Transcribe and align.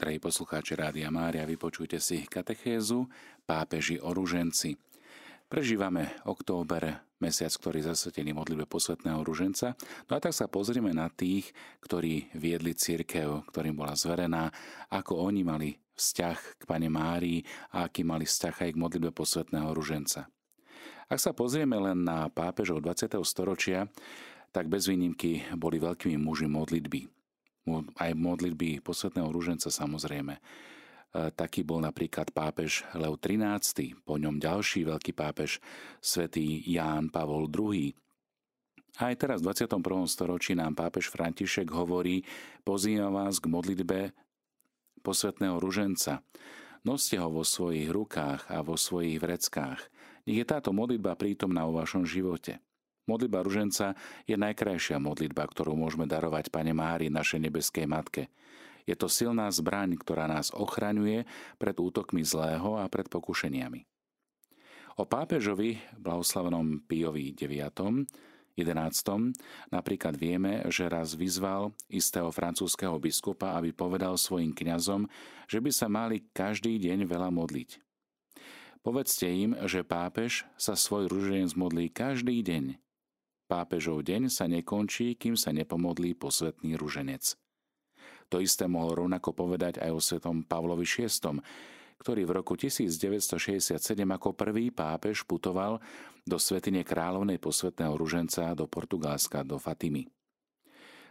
Drahí 0.00 0.16
poslucháči 0.16 0.80
Rádia 0.80 1.12
Mária, 1.12 1.44
vypočujte 1.44 2.00
si 2.00 2.24
katechézu 2.24 3.04
Pápeži 3.44 4.00
o 4.00 4.16
ruženci. 4.16 4.80
Prežívame 5.44 6.16
október, 6.24 7.04
mesiac, 7.20 7.52
ktorý 7.52 7.84
zasvetený 7.84 8.32
modlitbe 8.32 8.64
posvetného 8.64 9.20
ruženca. 9.20 9.76
No 10.08 10.16
a 10.16 10.20
tak 10.24 10.32
sa 10.32 10.48
pozrieme 10.48 10.96
na 10.96 11.12
tých, 11.12 11.52
ktorí 11.84 12.32
viedli 12.32 12.72
církev, 12.72 13.44
ktorým 13.52 13.76
bola 13.76 13.92
zverená, 13.92 14.48
ako 14.88 15.20
oni 15.20 15.44
mali 15.44 15.76
vzťah 15.76 16.38
k 16.56 16.62
Pane 16.64 16.88
Márii 16.88 17.44
a 17.76 17.84
aký 17.84 18.00
mali 18.00 18.24
vzťah 18.24 18.56
aj 18.56 18.70
k 18.72 18.80
modlitbe 18.80 19.12
posvetného 19.12 19.68
ruženca. 19.76 20.32
Ak 21.12 21.20
sa 21.20 21.36
pozrieme 21.36 21.76
len 21.76 22.08
na 22.08 22.32
pápežov 22.32 22.80
20. 22.80 23.20
storočia, 23.20 23.84
tak 24.48 24.64
bez 24.64 24.88
výnimky 24.88 25.44
boli 25.60 25.76
veľkými 25.76 26.16
muži 26.16 26.48
modlitby 26.48 27.19
aj 28.00 28.10
modlitby 28.16 28.80
posvetného 28.80 29.28
rúženca 29.28 29.68
samozrejme. 29.68 30.36
E, 30.36 30.40
taký 31.34 31.66
bol 31.66 31.82
napríklad 31.82 32.30
pápež 32.30 32.86
Leo 32.96 33.18
XIII, 33.18 34.00
po 34.06 34.16
ňom 34.16 34.38
ďalší 34.38 34.86
veľký 34.86 35.12
pápež 35.12 35.58
svätý 35.98 36.62
Ján 36.66 37.10
Pavol 37.10 37.50
II. 37.50 37.92
Aj 38.98 39.14
teraz 39.14 39.40
v 39.40 39.54
21. 39.54 39.80
storočí 40.10 40.52
nám 40.58 40.74
pápež 40.74 41.08
František 41.08 41.70
hovorí, 41.70 42.26
pozýva 42.66 43.08
vás 43.08 43.38
k 43.38 43.46
modlitbe 43.46 44.12
posvetného 45.00 45.56
ruženca. 45.56 46.20
Noste 46.80 47.20
ho 47.20 47.28
vo 47.28 47.44
svojich 47.44 47.92
rukách 47.92 48.48
a 48.48 48.64
vo 48.64 48.76
svojich 48.76 49.20
vreckách. 49.20 49.80
Nech 50.24 50.38
je 50.40 50.46
táto 50.48 50.72
modlitba 50.72 51.16
prítomná 51.16 51.68
vo 51.68 51.80
vašom 51.80 52.08
živote. 52.08 52.60
Modlitba 53.08 53.40
ruženca 53.42 53.96
je 54.28 54.36
najkrajšia 54.36 55.00
modlitba, 55.00 55.46
ktorú 55.48 55.74
môžeme 55.74 56.04
darovať 56.04 56.52
Pane 56.52 56.76
Mári, 56.76 57.08
našej 57.08 57.40
nebeskej 57.48 57.86
Matke. 57.88 58.28
Je 58.84 58.96
to 58.96 59.06
silná 59.06 59.48
zbraň, 59.52 59.96
ktorá 59.96 60.26
nás 60.26 60.50
ochraňuje 60.50 61.24
pred 61.60 61.76
útokmi 61.76 62.24
zlého 62.24 62.80
a 62.80 62.84
pred 62.90 63.06
pokušeniami. 63.06 63.86
O 64.98 65.06
pápežovi, 65.08 65.80
blahoslavenom 65.96 66.84
Piovi 66.84 67.32
IX, 67.32 68.04
11. 68.58 69.72
napríklad 69.72 70.18
vieme, 70.18 70.66
že 70.68 70.90
raz 70.90 71.16
vyzval 71.16 71.72
istého 71.88 72.28
francúzského 72.28 72.98
biskupa, 73.00 73.56
aby 73.56 73.72
povedal 73.72 74.20
svojim 74.20 74.52
kňazom, 74.52 75.08
že 75.48 75.62
by 75.62 75.70
sa 75.72 75.88
mali 75.88 76.28
každý 76.34 76.76
deň 76.76 77.08
veľa 77.08 77.30
modliť. 77.32 77.80
Povedzte 78.84 79.28
im, 79.28 79.56
že 79.64 79.86
pápež 79.86 80.44
sa 80.60 80.76
svoj 80.76 81.08
ruženec 81.08 81.56
modlí 81.56 81.88
každý 81.88 82.44
deň 82.44 82.89
Pápežov 83.50 84.06
deň 84.06 84.30
sa 84.30 84.46
nekončí, 84.46 85.18
kým 85.18 85.34
sa 85.34 85.50
nepomodlí 85.50 86.14
posvetný 86.14 86.78
ruženec. 86.78 87.34
To 88.30 88.38
isté 88.38 88.70
mohol 88.70 89.02
rovnako 89.02 89.34
povedať 89.34 89.82
aj 89.82 89.90
o 89.90 89.98
svetom 89.98 90.46
Pavlovi 90.46 90.86
VI, 90.86 91.42
ktorý 91.98 92.30
v 92.30 92.32
roku 92.38 92.54
1967 92.54 93.74
ako 94.06 94.38
prvý 94.38 94.70
pápež 94.70 95.26
putoval 95.26 95.82
do 96.22 96.38
svetine 96.38 96.86
kráľovnej 96.86 97.42
posvetného 97.42 97.98
ruženca 97.98 98.54
do 98.54 98.70
Portugalska, 98.70 99.42
do 99.42 99.58
Fatimy. 99.58 100.06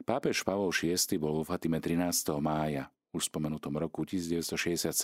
Pápež 0.08 0.48
Pavol 0.48 0.72
VI 0.72 0.96
bol 1.20 1.36
vo 1.36 1.44
Fatime 1.44 1.84
13. 1.84 2.40
mája, 2.40 2.88
už 3.12 3.28
spomenutom 3.28 3.76
roku 3.76 4.08
1967, 4.08 4.96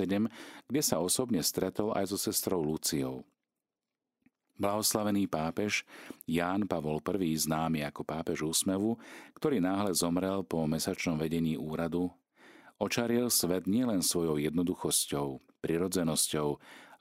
kde 0.71 0.81
sa 0.81 1.03
osobne 1.03 1.43
stretol 1.43 1.91
aj 1.99 2.15
so 2.15 2.17
sestrou 2.17 2.63
Luciou. 2.63 3.27
Blahoslavený 4.55 5.27
pápež 5.27 5.83
Ján 6.23 6.63
Pavol 6.63 7.03
I, 7.03 7.35
známy 7.35 7.83
ako 7.83 8.07
pápež 8.07 8.47
úsmevu, 8.47 8.95
ktorý 9.35 9.59
náhle 9.59 9.91
zomrel 9.91 10.47
po 10.47 10.63
mesačnom 10.63 11.19
vedení 11.19 11.59
úradu, 11.59 12.07
očaril 12.79 13.27
svet 13.27 13.67
nielen 13.67 13.99
svojou 13.99 14.39
jednoduchosťou, 14.39 15.43
prirodzenosťou, 15.59 16.47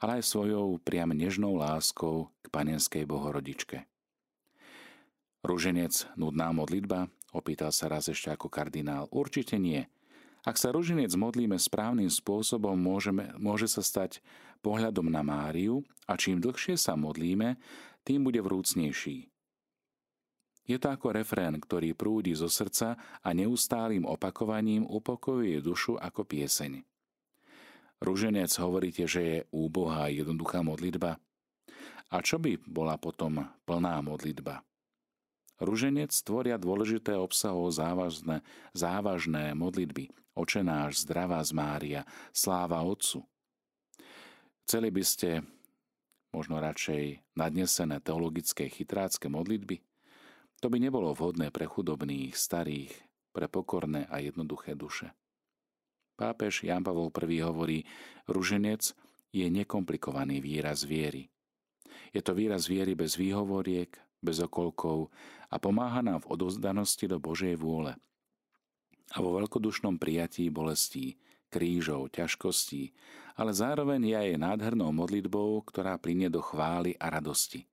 ale 0.02 0.18
aj 0.18 0.22
svojou 0.26 0.82
priam 0.82 1.14
nežnou 1.14 1.54
láskou 1.54 2.34
k 2.42 2.46
panenskej 2.50 3.06
bohorodičke. 3.06 3.86
Rúženec, 5.44 6.08
nudná 6.18 6.50
modlitba? 6.50 7.12
Opýtal 7.30 7.70
sa 7.70 7.86
raz 7.86 8.08
ešte 8.08 8.32
ako 8.32 8.50
kardinál. 8.50 9.06
Určite 9.12 9.60
nie. 9.60 9.86
Ak 10.44 10.60
sa 10.60 10.72
ruženec 10.72 11.12
modlíme 11.16 11.56
správnym 11.56 12.08
spôsobom, 12.08 12.76
môžeme, 12.76 13.32
môže 13.40 13.68
sa 13.68 13.80
stať 13.80 14.20
pohľadom 14.64 15.12
na 15.12 15.20
Máriu 15.20 15.84
a 16.08 16.16
čím 16.16 16.40
dlhšie 16.40 16.80
sa 16.80 16.96
modlíme, 16.96 17.60
tým 18.00 18.24
bude 18.24 18.40
vrúcnejší. 18.40 19.28
Je 20.64 20.80
to 20.80 20.88
ako 20.88 21.12
refrén, 21.12 21.60
ktorý 21.60 21.92
prúdi 21.92 22.32
zo 22.32 22.48
srdca 22.48 22.96
a 23.20 23.28
neustálým 23.36 24.08
opakovaním 24.08 24.88
upokojuje 24.88 25.60
dušu 25.60 26.00
ako 26.00 26.24
pieseň. 26.24 26.80
Rúženec 28.00 28.48
hovoríte, 28.56 29.04
že 29.04 29.20
je 29.20 29.38
úbohá 29.52 30.08
jednoduchá 30.08 30.64
modlitba. 30.64 31.20
A 32.08 32.16
čo 32.24 32.40
by 32.40 32.56
bola 32.64 32.96
potom 32.96 33.44
plná 33.68 34.00
modlitba? 34.00 34.64
Rúženec 35.60 36.10
tvoria 36.24 36.58
dôležité 36.58 37.14
obsahov 37.14 37.70
závažné, 37.70 38.40
závažné 38.74 39.52
modlitby. 39.54 40.10
Očenáš, 40.34 41.06
zdravá 41.06 41.38
z 41.46 41.52
Mária, 41.54 42.00
sláva 42.34 42.82
Otcu. 42.82 43.22
Chceli 44.64 44.88
by 44.88 45.04
ste 45.04 45.44
možno 46.32 46.58
radšej 46.58 47.36
nadnesené 47.36 48.00
teologické 48.00 48.72
chytrácké 48.72 49.28
modlitby? 49.28 49.84
To 50.64 50.72
by 50.72 50.80
nebolo 50.80 51.12
vhodné 51.12 51.52
pre 51.52 51.68
chudobných, 51.68 52.32
starých, 52.32 52.92
pre 53.36 53.46
pokorné 53.46 54.08
a 54.08 54.24
jednoduché 54.24 54.72
duše. 54.72 55.12
Pápež 56.16 56.64
Jan 56.64 56.80
Pavol 56.80 57.12
I 57.12 57.38
hovorí, 57.44 57.78
ruženec 58.24 58.96
je 59.34 59.46
nekomplikovaný 59.50 60.40
výraz 60.40 60.86
viery. 60.86 61.28
Je 62.14 62.22
to 62.22 62.32
výraz 62.32 62.70
viery 62.70 62.94
bez 62.94 63.18
výhovoriek, 63.18 63.98
bez 64.22 64.40
okolkov 64.40 65.12
a 65.50 65.60
pomáha 65.60 66.00
nám 66.00 66.24
v 66.24 66.38
odozdanosti 66.38 67.04
do 67.10 67.20
Božej 67.20 67.60
vôle 67.60 67.98
a 69.12 69.20
vo 69.20 69.36
veľkodušnom 69.36 70.00
prijatí 70.00 70.48
bolestí, 70.48 71.20
krížov, 71.54 72.10
ťažkostí, 72.10 72.90
ale 73.38 73.54
zároveň 73.54 74.10
je 74.10 74.16
aj 74.18 74.42
nádhernou 74.42 74.90
modlitbou, 74.90 75.62
ktorá 75.70 75.94
plinie 76.02 76.26
do 76.26 76.42
chvály 76.42 76.98
a 76.98 77.14
radosti. 77.14 77.70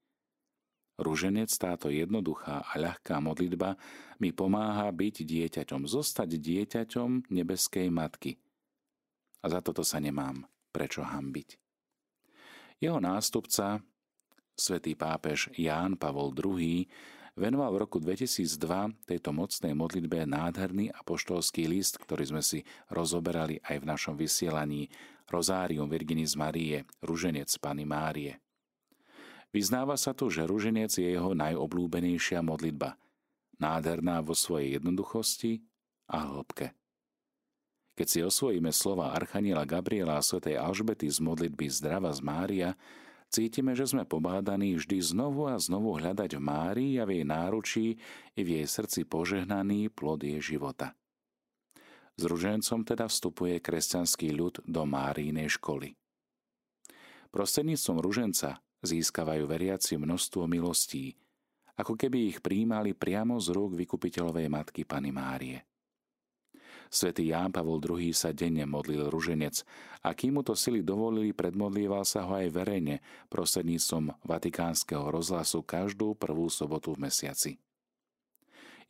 Rúženec 1.01 1.49
táto 1.57 1.89
jednoduchá 1.89 2.61
a 2.61 2.77
ľahká 2.77 3.17
modlitba 3.17 3.73
mi 4.21 4.29
pomáha 4.29 4.85
byť 4.93 5.25
dieťaťom, 5.25 5.89
zostať 5.89 6.37
dieťaťom 6.37 7.33
nebeskej 7.33 7.89
matky. 7.89 8.37
A 9.41 9.49
za 9.49 9.65
toto 9.65 9.81
sa 9.81 9.97
nemám 9.97 10.45
prečo 10.69 11.01
hambiť. 11.01 11.57
Jeho 12.77 13.01
nástupca, 13.01 13.81
svätý 14.53 14.93
pápež 14.93 15.49
Ján 15.57 15.97
Pavol 15.97 16.37
II, 16.37 16.85
venoval 17.35 17.75
v 17.75 17.81
roku 17.87 17.97
2002 17.99 19.07
tejto 19.07 19.29
mocnej 19.31 19.71
modlitbe 19.75 20.27
nádherný 20.27 20.91
apoštolský 20.91 21.67
list, 21.67 21.99
ktorý 21.99 22.35
sme 22.35 22.43
si 22.43 22.63
rozoberali 22.91 23.59
aj 23.63 23.75
v 23.81 23.85
našom 23.85 24.15
vysielaní 24.19 24.91
Rozárium 25.31 25.87
Virginis 25.87 26.35
Marie, 26.35 26.83
ruženec 26.99 27.47
Pany 27.63 27.87
Márie. 27.87 28.39
Vyznáva 29.51 29.99
sa 29.99 30.15
tu, 30.15 30.31
že 30.31 30.47
ruženec 30.47 30.91
je 30.91 31.11
jeho 31.11 31.35
najobľúbenejšia 31.35 32.39
modlitba, 32.39 32.95
nádherná 33.59 34.23
vo 34.23 34.31
svojej 34.31 34.79
jednoduchosti 34.79 35.59
a 36.07 36.23
hĺbke. 36.31 36.71
Keď 37.95 38.07
si 38.07 38.19
osvojíme 38.23 38.71
slova 38.71 39.11
Archaniela 39.11 39.67
Gabriela 39.67 40.19
a 40.19 40.23
svätej 40.23 40.55
Alžbety 40.55 41.11
z 41.11 41.19
modlitby 41.19 41.67
Zdrava 41.67 42.15
z 42.15 42.23
Mária, 42.23 42.69
Cítime, 43.31 43.71
že 43.79 43.87
sme 43.87 44.03
pobádaní 44.03 44.75
vždy 44.75 44.99
znovu 44.99 45.47
a 45.47 45.55
znovu 45.55 45.95
hľadať 45.95 46.35
v 46.35 46.41
Márii 46.43 46.93
a 46.99 47.07
v 47.07 47.23
jej 47.23 47.25
náručí 47.25 47.87
i 48.35 48.41
v 48.43 48.59
jej 48.59 48.67
srdci 48.67 49.07
požehnaný 49.07 49.87
plod 49.87 50.27
jej 50.27 50.43
života. 50.43 50.91
S 52.19 52.27
ružencom 52.27 52.83
teda 52.83 53.07
vstupuje 53.07 53.63
kresťanský 53.63 54.35
ľud 54.35 54.59
do 54.67 54.83
Márijnej 54.83 55.47
školy. 55.47 55.95
Prostredníctvom 57.31 58.03
ruženca 58.03 58.59
získavajú 58.83 59.47
veriaci 59.47 59.95
množstvo 59.95 60.43
milostí, 60.51 61.15
ako 61.79 61.95
keby 61.95 62.35
ich 62.35 62.43
príjmali 62.43 62.91
priamo 62.91 63.39
z 63.39 63.55
rúk 63.55 63.79
vykupiteľovej 63.79 64.51
matky 64.51 64.83
Pany 64.83 65.15
Márie. 65.15 65.70
Svetý 66.91 67.31
Ján 67.31 67.55
Pavol 67.55 67.79
II 67.79 68.11
sa 68.11 68.35
denne 68.35 68.67
modlil 68.67 69.07
ruženec 69.07 69.63
a 70.03 70.11
kým 70.11 70.35
mu 70.35 70.41
to 70.43 70.59
sily 70.59 70.83
dovolili, 70.83 71.31
predmodlieval 71.31 72.03
sa 72.03 72.27
ho 72.27 72.35
aj 72.35 72.51
verejne 72.51 72.99
prostredníctvom 73.31 74.19
Vatikánskeho 74.27 75.07
rozhlasu 75.07 75.63
každú 75.63 76.19
prvú 76.19 76.51
sobotu 76.51 76.91
v 76.91 77.07
mesiaci. 77.07 77.55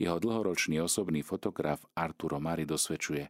Jeho 0.01 0.17
dlhoročný 0.17 0.81
osobný 0.81 1.21
fotograf 1.21 1.85
Arturo 1.93 2.41
Mari 2.41 2.65
dosvedčuje. 2.65 3.29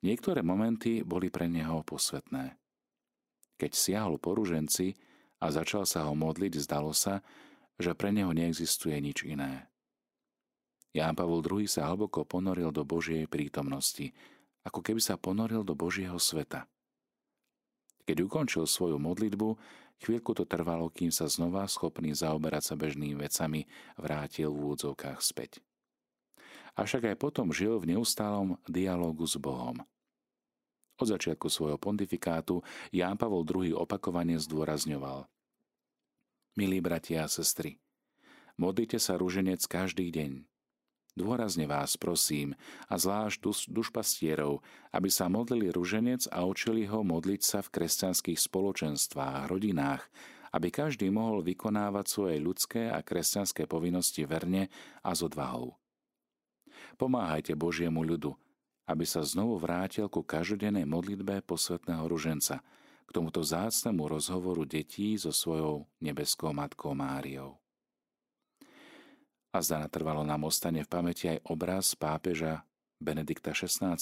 Niektoré 0.00 0.40
momenty 0.40 1.04
boli 1.04 1.28
pre 1.28 1.44
neho 1.44 1.84
posvetné. 1.84 2.56
Keď 3.60 3.72
siahol 3.76 4.16
po 4.16 4.32
ruženci 4.32 4.96
a 5.44 5.52
začal 5.52 5.84
sa 5.84 6.08
ho 6.08 6.16
modliť, 6.16 6.56
zdalo 6.56 6.96
sa, 6.96 7.20
že 7.76 7.92
pre 7.92 8.16
neho 8.16 8.32
neexistuje 8.32 8.96
nič 8.96 9.28
iné. 9.28 9.68
Ján 10.94 11.18
Pavol 11.18 11.42
II 11.42 11.66
sa 11.66 11.90
hlboko 11.90 12.22
ponoril 12.22 12.70
do 12.70 12.86
Božej 12.86 13.26
prítomnosti 13.26 14.14
ako 14.64 14.80
keby 14.80 15.00
sa 15.00 15.20
ponoril 15.20 15.62
do 15.62 15.76
Božieho 15.76 16.16
sveta. 16.16 16.64
Keď 18.08 18.16
ukončil 18.24 18.64
svoju 18.64 18.96
modlitbu, 18.96 19.56
chvíľku 20.00 20.32
to 20.32 20.48
trvalo, 20.48 20.88
kým 20.88 21.12
sa 21.12 21.28
znova 21.28 21.68
schopný 21.68 22.16
zaoberať 22.16 22.72
sa 22.72 22.74
bežnými 22.76 23.16
vecami 23.16 23.68
vrátil 23.96 24.52
v 24.52 24.60
úvodzovkách 24.60 25.20
späť. 25.20 25.60
Avšak 26.74 27.14
aj 27.14 27.16
potom 27.20 27.54
žil 27.54 27.78
v 27.78 27.94
neustálom 27.94 28.58
dialogu 28.66 29.24
s 29.24 29.38
Bohom. 29.38 29.78
Od 30.98 31.06
začiatku 31.06 31.46
svojho 31.46 31.78
pontifikátu 31.78 32.60
Ján 32.90 33.14
Pavol 33.20 33.46
II 33.46 33.78
opakovane 33.78 34.36
zdôrazňoval. 34.40 35.26
Milí 36.54 36.78
bratia 36.78 37.26
a 37.26 37.28
sestry, 37.30 37.82
modlite 38.58 39.02
sa 39.02 39.18
rúženec 39.18 39.58
každý 39.66 40.10
deň. 40.14 40.53
Dôrazne 41.14 41.70
vás 41.70 41.94
prosím, 41.94 42.58
a 42.90 42.98
zvlášť 42.98 43.38
duš, 43.38 43.58
dušpastierov, 43.70 44.66
aby 44.90 45.06
sa 45.06 45.30
modlili 45.30 45.70
ruženec 45.70 46.26
a 46.34 46.42
učili 46.42 46.90
ho 46.90 47.06
modliť 47.06 47.38
sa 47.38 47.58
v 47.62 47.70
kresťanských 47.70 48.34
spoločenstvách, 48.34 49.46
rodinách, 49.46 50.02
aby 50.50 50.74
každý 50.74 51.14
mohol 51.14 51.46
vykonávať 51.46 52.06
svoje 52.10 52.36
ľudské 52.42 52.90
a 52.90 52.98
kresťanské 52.98 53.70
povinnosti 53.70 54.26
verne 54.26 54.66
a 55.06 55.14
s 55.14 55.22
odvahou. 55.22 55.78
Pomáhajte 56.98 57.54
Božiemu 57.54 58.02
ľudu, 58.02 58.34
aby 58.90 59.06
sa 59.06 59.22
znovu 59.22 59.58
vrátil 59.62 60.10
ku 60.10 60.26
každodennej 60.26 60.86
modlitbe 60.86 61.46
posvetného 61.46 62.10
ruženca, 62.10 62.58
k 63.04 63.10
tomuto 63.14 63.38
zácnemu 63.38 64.02
rozhovoru 64.10 64.66
detí 64.66 65.14
so 65.14 65.30
svojou 65.30 65.86
nebeskou 66.02 66.50
matkou 66.50 66.90
Máriou. 66.90 67.63
A 69.54 69.62
zda 69.62 69.86
natrvalo 69.86 70.26
nám 70.26 70.50
ostane 70.50 70.82
v 70.82 70.90
pamäti 70.90 71.30
aj 71.30 71.46
obraz 71.46 71.94
pápeža 71.94 72.66
Benedikta 72.98 73.54
XVI. 73.54 73.94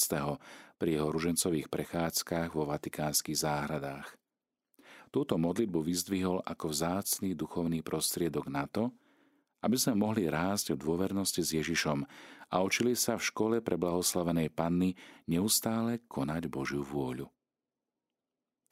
pri 0.81 0.89
jeho 0.97 1.13
ružencových 1.13 1.69
prechádzkach 1.69 2.57
vo 2.57 2.65
vatikánskych 2.65 3.37
záhradách. 3.37 4.17
Túto 5.13 5.37
modlitbu 5.37 5.85
vyzdvihol 5.85 6.41
ako 6.41 6.73
vzácný 6.73 7.37
duchovný 7.37 7.85
prostriedok 7.85 8.49
na 8.49 8.65
to, 8.65 8.89
aby 9.61 9.77
sme 9.77 10.01
mohli 10.01 10.25
rásť 10.25 10.73
v 10.73 10.89
dôvernosti 10.89 11.45
s 11.45 11.53
Ježišom 11.53 12.01
a 12.49 12.57
učili 12.65 12.97
sa 12.97 13.21
v 13.21 13.27
škole 13.29 13.57
pre 13.61 13.77
blahoslavenej 13.77 14.49
panny 14.57 14.97
neustále 15.29 16.01
konať 16.09 16.49
Božiu 16.49 16.81
vôľu. 16.81 17.29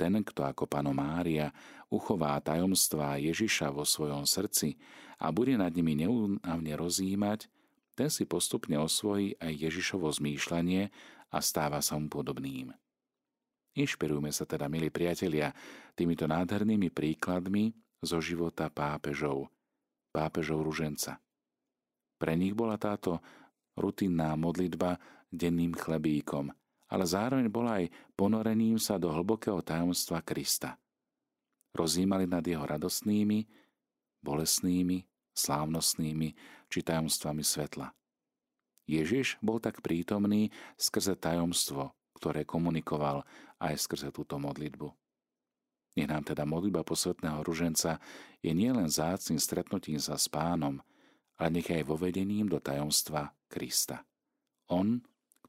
Ten, 0.00 0.16
kto 0.24 0.48
ako 0.48 0.64
Pano 0.64 0.96
Mária 0.96 1.52
uchová 1.92 2.40
tajomstvá 2.40 3.20
Ježiša 3.20 3.68
vo 3.68 3.84
svojom 3.84 4.24
srdci 4.24 4.80
a 5.20 5.28
bude 5.28 5.52
nad 5.60 5.68
nimi 5.76 5.92
neúnavne 5.92 6.72
rozjímať, 6.72 7.44
ten 7.92 8.08
si 8.08 8.24
postupne 8.24 8.80
osvojí 8.80 9.36
aj 9.36 9.52
Ježišovo 9.60 10.08
zmýšľanie 10.08 10.88
a 11.28 11.38
stáva 11.44 11.84
sa 11.84 12.00
mu 12.00 12.08
podobným. 12.08 12.72
Inšpirujme 13.76 14.32
sa 14.32 14.48
teda, 14.48 14.72
milí 14.72 14.88
priatelia, 14.88 15.52
týmito 15.92 16.24
nádhernými 16.24 16.88
príkladmi 16.88 17.76
zo 18.00 18.24
života 18.24 18.72
pápežov, 18.72 19.52
pápežov 20.16 20.64
ruženca. 20.64 21.20
Pre 22.16 22.32
nich 22.40 22.56
bola 22.56 22.80
táto 22.80 23.20
rutinná 23.76 24.32
modlitba 24.32 24.96
denným 25.28 25.76
chlebíkom– 25.76 26.56
ale 26.90 27.06
zároveň 27.06 27.46
bola 27.46 27.78
aj 27.78 27.86
ponorením 28.18 28.76
sa 28.76 28.98
do 28.98 29.08
hlbokého 29.08 29.62
tajomstva 29.62 30.18
Krista. 30.26 30.74
Rozímali 31.70 32.26
nad 32.26 32.42
jeho 32.42 32.66
radostnými, 32.66 33.46
bolesnými, 34.20 35.06
slávnostnými 35.30 36.28
či 36.66 36.78
tajomstvami 36.82 37.42
svetla. 37.46 37.94
Ježiš 38.90 39.38
bol 39.38 39.62
tak 39.62 39.78
prítomný 39.86 40.50
skrze 40.74 41.14
tajomstvo, 41.14 41.94
ktoré 42.18 42.42
komunikoval 42.42 43.22
aj 43.62 43.86
skrze 43.86 44.10
túto 44.10 44.34
modlitbu. 44.42 44.90
Nech 45.94 46.10
nám 46.10 46.26
teda 46.26 46.42
modlitba 46.42 46.82
posvetného 46.82 47.42
ruženca 47.46 48.02
je 48.42 48.50
nielen 48.50 48.90
zácným 48.90 49.38
stretnutím 49.38 50.02
sa 50.02 50.18
s 50.18 50.26
pánom, 50.26 50.82
ale 51.38 51.48
nech 51.54 51.70
aj 51.70 51.86
vovedením 51.86 52.50
do 52.50 52.58
tajomstva 52.58 53.30
Krista. 53.46 54.02
On 54.70 54.98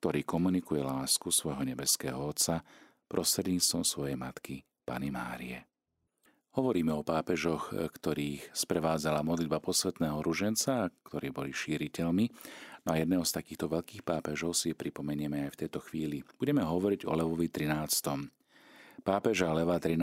ktorý 0.02 0.26
komunikuje 0.26 0.82
lásku 0.82 1.30
svojho 1.30 1.62
nebeského 1.62 2.18
Otca 2.18 2.66
prostredníctvom 3.06 3.86
svojej 3.86 4.18
matky, 4.18 4.66
Pany 4.82 5.14
Márie. 5.14 5.62
Hovoríme 6.58 6.90
o 6.90 7.06
pápežoch, 7.06 7.70
ktorých 7.70 8.50
sprevádzala 8.50 9.22
modlitba 9.22 9.62
posvetného 9.62 10.18
ruženca, 10.26 10.90
ktorí 11.06 11.30
boli 11.30 11.54
šíriteľmi. 11.54 12.26
No 12.82 12.90
a 12.92 13.00
jedného 13.00 13.22
z 13.22 13.30
takýchto 13.30 13.70
veľkých 13.70 14.02
pápežov 14.02 14.58
si 14.58 14.74
pripomenieme 14.74 15.46
aj 15.46 15.54
v 15.54 15.60
tejto 15.70 15.80
chvíli. 15.86 16.26
Budeme 16.42 16.66
hovoriť 16.66 17.06
o 17.06 17.14
Levovi 17.14 17.54
13. 17.54 19.06
Pápeža 19.06 19.54
Leva 19.54 19.78
13. 19.78 20.02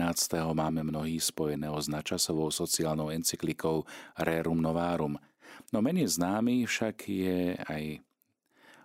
máme 0.55 0.79
mnohí 0.79 1.19
spojeného 1.19 1.75
s 1.75 1.91
načasovou 1.91 2.55
sociálnou 2.55 3.11
encyklikou 3.11 3.83
Rerum 4.15 4.63
Novarum. 4.63 5.19
No 5.75 5.83
menej 5.83 6.07
známy 6.07 6.63
však 6.63 6.97
je 7.03 7.59
aj 7.67 7.99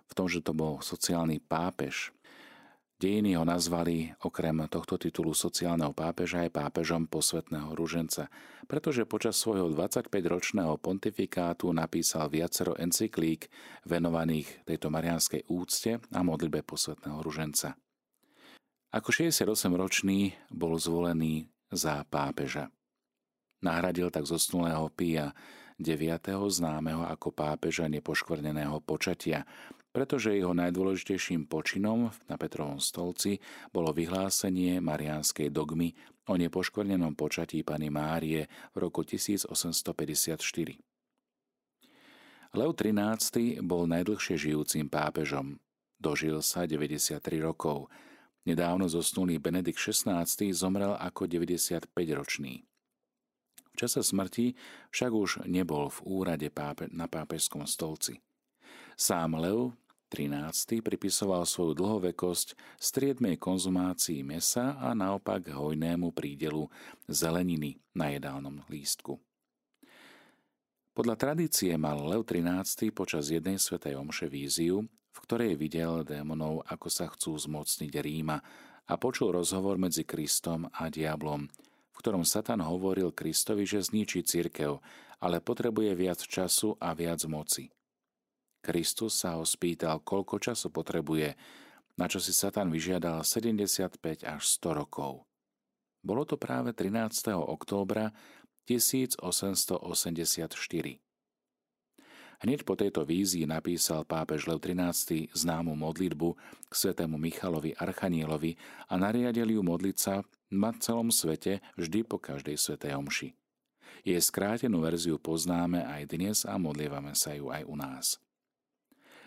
v 0.05 0.13
tom, 0.13 0.27
že 0.29 0.41
to 0.41 0.53
bol 0.53 0.81
sociálny 0.81 1.41
pápež. 1.41 2.15
Dejiny 2.95 3.35
ho 3.35 3.43
nazvali 3.43 4.15
okrem 4.23 4.55
tohto 4.71 4.95
titulu 4.95 5.35
sociálneho 5.35 5.91
pápeža 5.91 6.47
aj 6.47 6.55
pápežom 6.55 7.11
posvetného 7.11 7.75
ruženca, 7.75 8.31
pretože 8.71 9.03
počas 9.03 9.35
svojho 9.35 9.67
25-ročného 9.67 10.79
pontifikátu 10.79 11.75
napísal 11.75 12.31
viacero 12.31 12.71
encyklík 12.79 13.51
venovaných 13.83 14.63
tejto 14.63 14.87
marianskej 14.87 15.43
úcte 15.51 15.99
a 15.99 16.19
modlibe 16.23 16.63
posvetného 16.63 17.19
ruženca. 17.19 17.75
Ako 18.95 19.11
68-ročný 19.11 20.31
bol 20.55 20.79
zvolený 20.79 21.51
za 21.67 21.99
pápeža. 22.07 22.71
Nahradil 23.59 24.07
tak 24.07 24.23
zosnulého 24.23 24.87
Pia 24.95 25.35
9. 25.35 25.64
známeho 25.77 27.03
ako 27.03 27.35
pápeža 27.35 27.91
nepoškvrneného 27.91 28.79
počatia, 28.83 29.43
pretože 29.95 30.35
jeho 30.35 30.51
najdôležitejším 30.51 31.47
počinom 31.47 32.11
na 32.27 32.35
Petrovom 32.35 32.83
stolci 32.83 33.39
bolo 33.71 33.95
vyhlásenie 33.95 34.83
mariánskej 34.83 35.47
dogmy 35.51 35.95
o 36.27 36.35
nepoškvrnenom 36.35 37.15
počatí 37.15 37.63
Pany 37.63 37.87
Márie 37.87 38.47
v 38.75 38.77
roku 38.83 39.07
1854. 39.07 40.35
Leo 42.55 42.71
XIII 42.71 43.59
bol 43.63 43.83
najdlhšie 43.87 44.35
žijúcim 44.39 44.87
pápežom. 44.87 45.59
Dožil 45.99 46.39
sa 46.39 46.67
93 46.67 47.19
rokov. 47.39 47.91
Nedávno 48.47 48.87
zosnulý 48.87 49.39
Benedikt 49.39 49.79
XVI 49.79 50.27
zomrel 50.51 50.95
ako 50.95 51.27
95-ročný. 51.27 52.63
V 53.75 53.83
čase 53.83 53.99
smrti 53.99 54.55
však 54.95 55.11
už 55.11 55.29
nebol 55.51 55.91
v 55.91 55.99
úrade 56.07 56.47
pápe, 56.47 56.87
na 56.95 57.11
pápežskom 57.11 57.67
stolci. 57.67 58.23
Sám 58.95 59.35
Leo 59.35 59.75
13. 60.07 60.79
pripisoval 60.79 61.43
svoju 61.43 61.75
dlhovekosť 61.75 62.79
striedmej 62.79 63.35
konzumácii 63.35 64.23
mesa 64.23 64.79
a 64.79 64.95
naopak 64.95 65.51
hojnému 65.51 66.15
prídelu 66.15 66.71
zeleniny 67.11 67.75
na 67.91 68.15
jedálnom 68.15 68.63
lístku. 68.71 69.19
Podľa 70.95 71.19
tradície 71.19 71.75
mal 71.75 71.99
Lev 71.99 72.23
13. 72.23 72.95
počas 72.95 73.27
jednej 73.27 73.59
svetej 73.59 73.99
omše 73.99 74.31
víziu, 74.31 74.87
v 74.87 75.17
ktorej 75.19 75.59
videl 75.59 76.07
démonov, 76.07 76.63
ako 76.63 76.87
sa 76.87 77.11
chcú 77.11 77.35
zmocniť 77.35 77.91
Ríma 77.91 78.39
a 78.87 78.93
počul 78.95 79.35
rozhovor 79.35 79.75
medzi 79.75 80.07
Kristom 80.07 80.71
a 80.71 80.87
diablom, 80.87 81.51
v 81.95 82.03
ktorom 82.03 82.27
Satan 82.27 82.59
hovoril 82.59 83.15
Kristovi, 83.15 83.63
že 83.63 83.79
zničí 83.79 84.27
cirkev, 84.27 84.83
ale 85.23 85.39
potrebuje 85.39 85.95
viac 85.95 86.19
času 86.19 86.75
a 86.83 86.91
viac 86.91 87.23
moci. 87.31 87.71
Kristus 88.59 89.15
sa 89.15 89.39
ho 89.39 89.47
spýtal, 89.47 90.03
koľko 90.03 90.43
času 90.43 90.67
potrebuje, 90.73 91.37
na 91.95 92.11
čo 92.11 92.19
si 92.19 92.35
Satan 92.35 92.67
vyžiadal 92.67 93.23
75 93.23 94.27
až 94.27 94.41
100 94.59 94.81
rokov. 94.83 95.23
Bolo 96.03 96.27
to 96.27 96.35
práve 96.35 96.75
13. 96.75 97.31
októbra 97.33 98.11
1884. 98.67 100.99
Hneď 102.35 102.67
po 102.67 102.75
tejto 102.75 103.07
vízii 103.07 103.47
napísal 103.47 104.03
pápež 104.03 104.51
Lev 104.51 104.59
XIII 104.59 105.31
známu 105.31 105.71
modlitbu 105.71 106.35
k 106.67 106.73
svetému 106.73 107.15
Michalovi 107.15 107.71
Archanielovi 107.79 108.59
a 108.91 108.99
nariadil 108.99 109.55
ju 109.55 109.61
modliť 109.63 109.97
sa 109.97 110.19
na 110.53 110.73
celom 110.77 111.09
svete 111.09 111.63
vždy 111.79 112.05
po 112.05 112.21
každej 112.21 112.57
svetej 112.59 112.97
omši. 112.97 113.29
Jej 114.05 114.21
skrátenú 114.21 114.85
verziu 114.85 115.17
poznáme 115.17 115.81
aj 115.81 116.01
dnes 116.13 116.37
a 116.45 116.61
modlievame 116.61 117.17
sa 117.17 117.33
ju 117.33 117.49
aj 117.49 117.63
u 117.65 117.75
nás. 117.79 118.05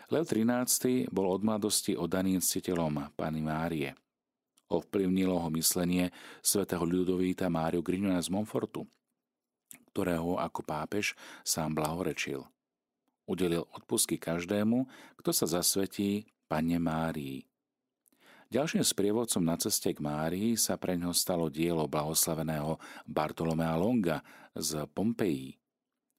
Lev 0.09 0.25
XIII. 0.25 1.11
bol 1.13 1.29
od 1.29 1.45
mladosti 1.45 1.93
oddaný 1.93 2.41
ctiteľom 2.41 3.13
Pany 3.13 3.41
Márie. 3.45 3.93
Ovplyvnilo 4.69 5.37
ho 5.37 5.49
myslenie 5.53 6.13
svätého 6.41 6.81
Ľudovíta 6.85 7.49
Máriu 7.49 7.81
Grignona 7.81 8.21
z 8.21 8.29
Monfortu, 8.29 8.85
ktorého 9.93 10.37
ako 10.37 10.61
pápež 10.61 11.17
sám 11.41 11.77
blahorečil. 11.77 12.45
Udelil 13.29 13.65
odpusky 13.73 14.17
každému, 14.17 14.89
kto 15.21 15.29
sa 15.29 15.45
zasvetí 15.45 16.29
Pane 16.49 16.77
Márii. 16.81 17.48
Ďalším 18.49 18.81
sprievodcom 18.81 19.45
na 19.45 19.61
ceste 19.61 19.93
k 19.93 20.01
Márii 20.01 20.57
sa 20.57 20.73
pre 20.73 20.97
ňo 20.97 21.13
stalo 21.13 21.53
dielo 21.53 21.85
blahoslaveného 21.85 22.81
Bartolomea 23.05 23.77
Longa 23.77 24.25
z 24.57 24.89
Pompeji. 24.89 25.53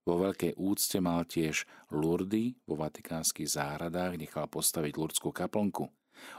Vo 0.06 0.14
veľkej 0.14 0.54
úcte 0.54 1.02
mal 1.02 1.26
tiež 1.26 1.66
Lurdy 1.90 2.54
vo 2.70 2.78
vatikánskych 2.78 3.50
záhradách, 3.50 4.14
nechal 4.14 4.46
postaviť 4.46 4.94
Lurdskú 4.94 5.34
kaplnku. 5.34 5.90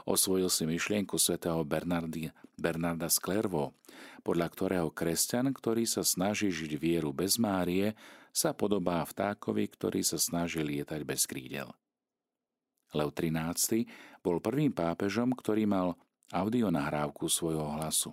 Osvojil 0.08 0.48
si 0.48 0.64
myšlienku 0.64 1.20
svätého 1.20 1.60
Bernardy, 1.60 2.32
Bernarda 2.56 3.12
z 3.12 3.20
Klervo, 3.20 3.76
podľa 4.24 4.48
ktorého 4.48 4.88
kresťan, 4.88 5.52
ktorý 5.52 5.84
sa 5.84 6.00
snaží 6.08 6.48
žiť 6.48 6.72
vieru 6.80 7.12
bez 7.12 7.36
Márie, 7.36 7.92
sa 8.32 8.56
podobá 8.56 9.04
vtákovi, 9.04 9.68
ktorý 9.68 10.00
sa 10.00 10.16
snaží 10.16 10.64
lietať 10.64 11.04
bez 11.04 11.28
krídel. 11.28 11.68
Lev 12.92 13.10
XIII 13.12 13.88
bol 14.20 14.38
prvým 14.38 14.70
pápežom, 14.72 15.32
ktorý 15.32 15.64
mal 15.64 15.96
audionahrávku 16.32 17.28
svojho 17.28 17.76
hlasu. 17.76 18.12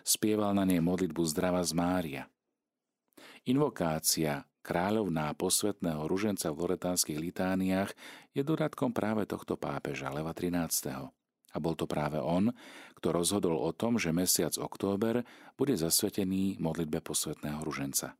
Spieval 0.00 0.56
na 0.56 0.64
nej 0.64 0.80
modlitbu 0.80 1.22
Zdrava 1.28 1.60
z 1.60 1.72
Mária. 1.76 2.22
Invokácia 3.44 4.48
kráľovná 4.64 5.36
posvetného 5.36 6.08
ruženca 6.08 6.48
v 6.48 6.60
loretánskych 6.64 7.20
litániách 7.20 7.92
je 8.32 8.40
dodatkom 8.40 8.96
práve 8.96 9.28
tohto 9.28 9.60
pápeža 9.60 10.08
Leva 10.08 10.32
XIII. 10.32 11.12
A 11.54 11.56
bol 11.62 11.76
to 11.78 11.86
práve 11.86 12.18
on, 12.18 12.50
kto 12.98 13.14
rozhodol 13.14 13.60
o 13.60 13.70
tom, 13.70 14.00
že 14.00 14.10
mesiac 14.10 14.56
október 14.58 15.22
bude 15.54 15.76
zasvetený 15.76 16.58
modlitbe 16.58 16.98
posvetného 17.04 17.60
ruženca. 17.62 18.16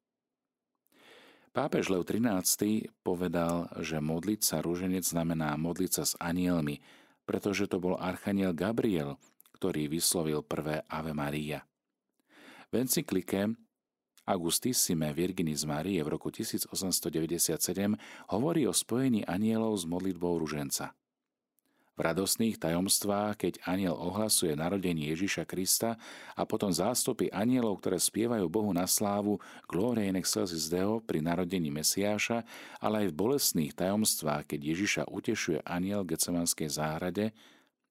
Pápež 1.54 1.87
Lev 1.87 2.02
XIII 2.02 2.90
povedal, 3.06 3.70
že 3.78 4.02
modliť 4.02 4.40
sa 4.42 4.58
rúženec 4.58 5.06
znamená 5.06 5.54
modliť 5.54 5.90
sa 5.94 6.02
s 6.02 6.18
anielmi, 6.18 6.82
pretože 7.23 7.70
to 7.70 7.78
bol 7.78 7.94
archaniel 7.94 8.50
Gabriel, 8.50 9.23
ktorý 9.54 9.87
vyslovil 9.87 10.42
prvé 10.42 10.82
Ave 10.90 11.14
Maria. 11.14 11.62
V 12.75 12.82
encyklike 12.82 13.54
Augustissime 14.26 15.14
Virginis 15.14 15.62
Marie 15.62 16.02
v 16.02 16.18
roku 16.18 16.34
1897 16.34 17.54
hovorí 18.34 18.66
o 18.66 18.75
spojení 18.75 19.23
anielov 19.23 19.78
s 19.78 19.87
modlitbou 19.87 20.42
ruženca– 20.42 20.90
v 21.95 22.01
radostných 22.03 22.59
tajomstvách, 22.59 23.39
keď 23.39 23.53
aniel 23.71 23.95
ohlasuje 23.95 24.51
narodenie 24.59 25.15
Ježiša 25.15 25.47
Krista 25.47 25.95
a 26.35 26.43
potom 26.43 26.75
zástupy 26.75 27.31
anielov, 27.31 27.79
ktoré 27.79 28.03
spievajú 28.03 28.51
Bohu 28.51 28.75
na 28.75 28.91
slávu 28.91 29.39
Gloria 29.71 30.11
in 30.11 30.19
excelsis 30.19 30.67
Deo 30.67 30.99
pri 30.99 31.23
narodení 31.23 31.71
Mesiáša, 31.71 32.43
ale 32.83 33.07
aj 33.07 33.15
v 33.15 33.19
bolestných 33.19 33.79
tajomstvách, 33.79 34.51
keď 34.51 34.61
Ježiša 34.75 35.03
utešuje 35.07 35.63
aniel 35.63 36.03
v 36.03 36.19
Gecemanskej 36.19 36.67
záhrade 36.67 37.31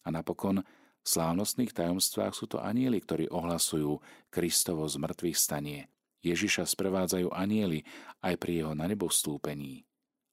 a 0.03 0.11
napokon 0.11 0.59
v 1.03 1.07
slávnostných 1.07 1.75
tajomstvách 1.75 2.31
sú 2.35 2.47
to 2.47 2.63
anieli, 2.63 2.99
ktorí 2.99 3.31
ohlasujú 3.31 3.99
Kristovo 4.31 4.87
z 4.87 4.99
mŕtvych 4.99 5.37
stanie. 5.39 5.87
Ježiša 6.23 6.63
sprevádzajú 6.63 7.35
anieli 7.35 7.83
aj 8.23 8.39
pri 8.39 8.63
jeho 8.63 8.73
na 8.75 8.87
nebo 8.87 9.11
vstúpení. 9.11 9.83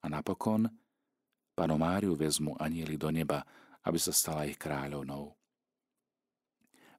A 0.03 0.07
napokon 0.07 0.71
Panu 1.59 1.77
Máriu 1.77 2.15
vezmu 2.15 2.55
anieli 2.57 2.95
do 2.95 3.11
neba, 3.11 3.43
aby 3.85 3.99
sa 3.99 4.13
stala 4.13 4.49
ich 4.49 4.61
kráľovnou. 4.61 5.37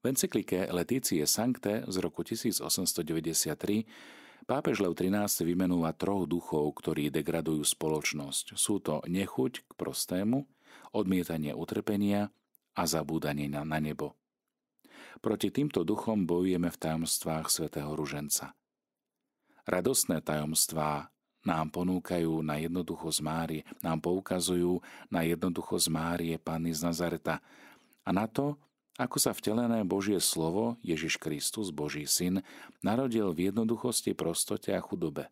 V 0.02 0.06
encyklike 0.10 0.66
Letície 0.74 1.22
Sancte 1.30 1.86
z 1.86 1.96
roku 2.02 2.26
1893 2.26 3.86
pápež 4.50 4.82
Lev 4.82 4.98
XIII 4.98 5.46
vymenúva 5.46 5.94
troch 5.94 6.26
duchov, 6.26 6.74
ktorí 6.82 7.14
degradujú 7.14 7.62
spoločnosť. 7.62 8.58
Sú 8.58 8.82
to 8.82 9.06
nechuť 9.06 9.54
k 9.62 9.72
prostému, 9.78 10.50
odmietanie 10.98 11.54
utrpenia 11.54 12.34
a 12.74 12.84
zabúdanie 12.90 13.46
na, 13.46 13.62
na 13.62 13.78
nebo. 13.78 14.18
Proti 15.22 15.54
týmto 15.54 15.86
duchom 15.86 16.26
bojujeme 16.26 16.74
v 16.74 16.82
tajomstvách 16.82 17.46
svätého 17.54 17.94
Ruženca. 17.94 18.58
Radostné 19.70 20.26
tajomstvá 20.26 21.14
nám 21.42 21.74
ponúkajú 21.74 22.46
na 22.46 22.62
jednoducho 22.62 23.10
z 23.10 23.20
Márie, 23.26 23.62
nám 23.82 24.02
poukazujú 24.02 24.82
na 25.10 25.26
jednoducho 25.26 25.78
z 25.82 25.88
Márie 25.90 26.36
Panny 26.38 26.74
z 26.74 26.86
Nazareta 26.86 27.42
a 28.06 28.10
na 28.10 28.26
to, 28.26 28.58
ako 29.00 29.18
sa 29.18 29.32
vtelené 29.32 29.82
Božie 29.88 30.20
slovo, 30.20 30.78
Ježiš 30.84 31.18
Kristus, 31.18 31.72
Boží 31.74 32.06
syn, 32.06 32.44
narodil 32.84 33.32
v 33.34 33.50
jednoduchosti, 33.50 34.14
prostote 34.14 34.76
a 34.76 34.82
chudobe. 34.84 35.30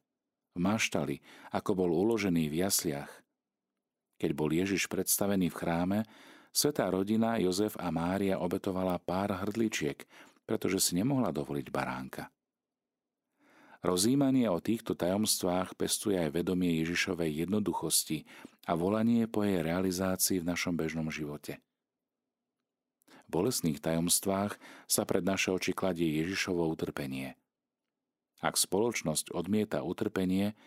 V 0.56 0.60
maštali, 0.64 1.22
ako 1.54 1.72
bol 1.78 1.92
uložený 1.94 2.50
v 2.50 2.66
jasliach. 2.66 3.12
Keď 4.18 4.32
bol 4.34 4.50
Ježiš 4.50 4.90
predstavený 4.90 5.54
v 5.54 5.60
chráme, 5.60 6.00
svetá 6.50 6.90
rodina 6.90 7.38
Jozef 7.38 7.78
a 7.78 7.94
Mária 7.94 8.42
obetovala 8.42 8.98
pár 8.98 9.38
hrdličiek, 9.38 10.02
pretože 10.50 10.82
si 10.82 10.98
nemohla 10.98 11.30
dovoliť 11.30 11.68
baránka. 11.70 12.34
Rozímanie 13.80 14.52
o 14.52 14.60
týchto 14.60 14.92
tajomstvách 14.92 15.80
pestuje 15.80 16.20
aj 16.20 16.36
vedomie 16.36 16.84
Ježišovej 16.84 17.48
jednoduchosti 17.48 18.28
a 18.68 18.76
volanie 18.76 19.24
po 19.24 19.48
jej 19.48 19.64
realizácii 19.64 20.44
v 20.44 20.50
našom 20.52 20.76
bežnom 20.76 21.08
živote. 21.08 21.64
V 23.08 23.30
bolestných 23.32 23.80
tajomstvách 23.80 24.60
sa 24.84 25.08
pred 25.08 25.24
naše 25.24 25.56
oči 25.56 25.72
kladie 25.72 26.12
Ježišovo 26.20 26.68
utrpenie. 26.68 27.40
Ak 28.44 28.60
spoločnosť 28.60 29.32
odmieta 29.32 29.80
utrpenie, 29.80 30.60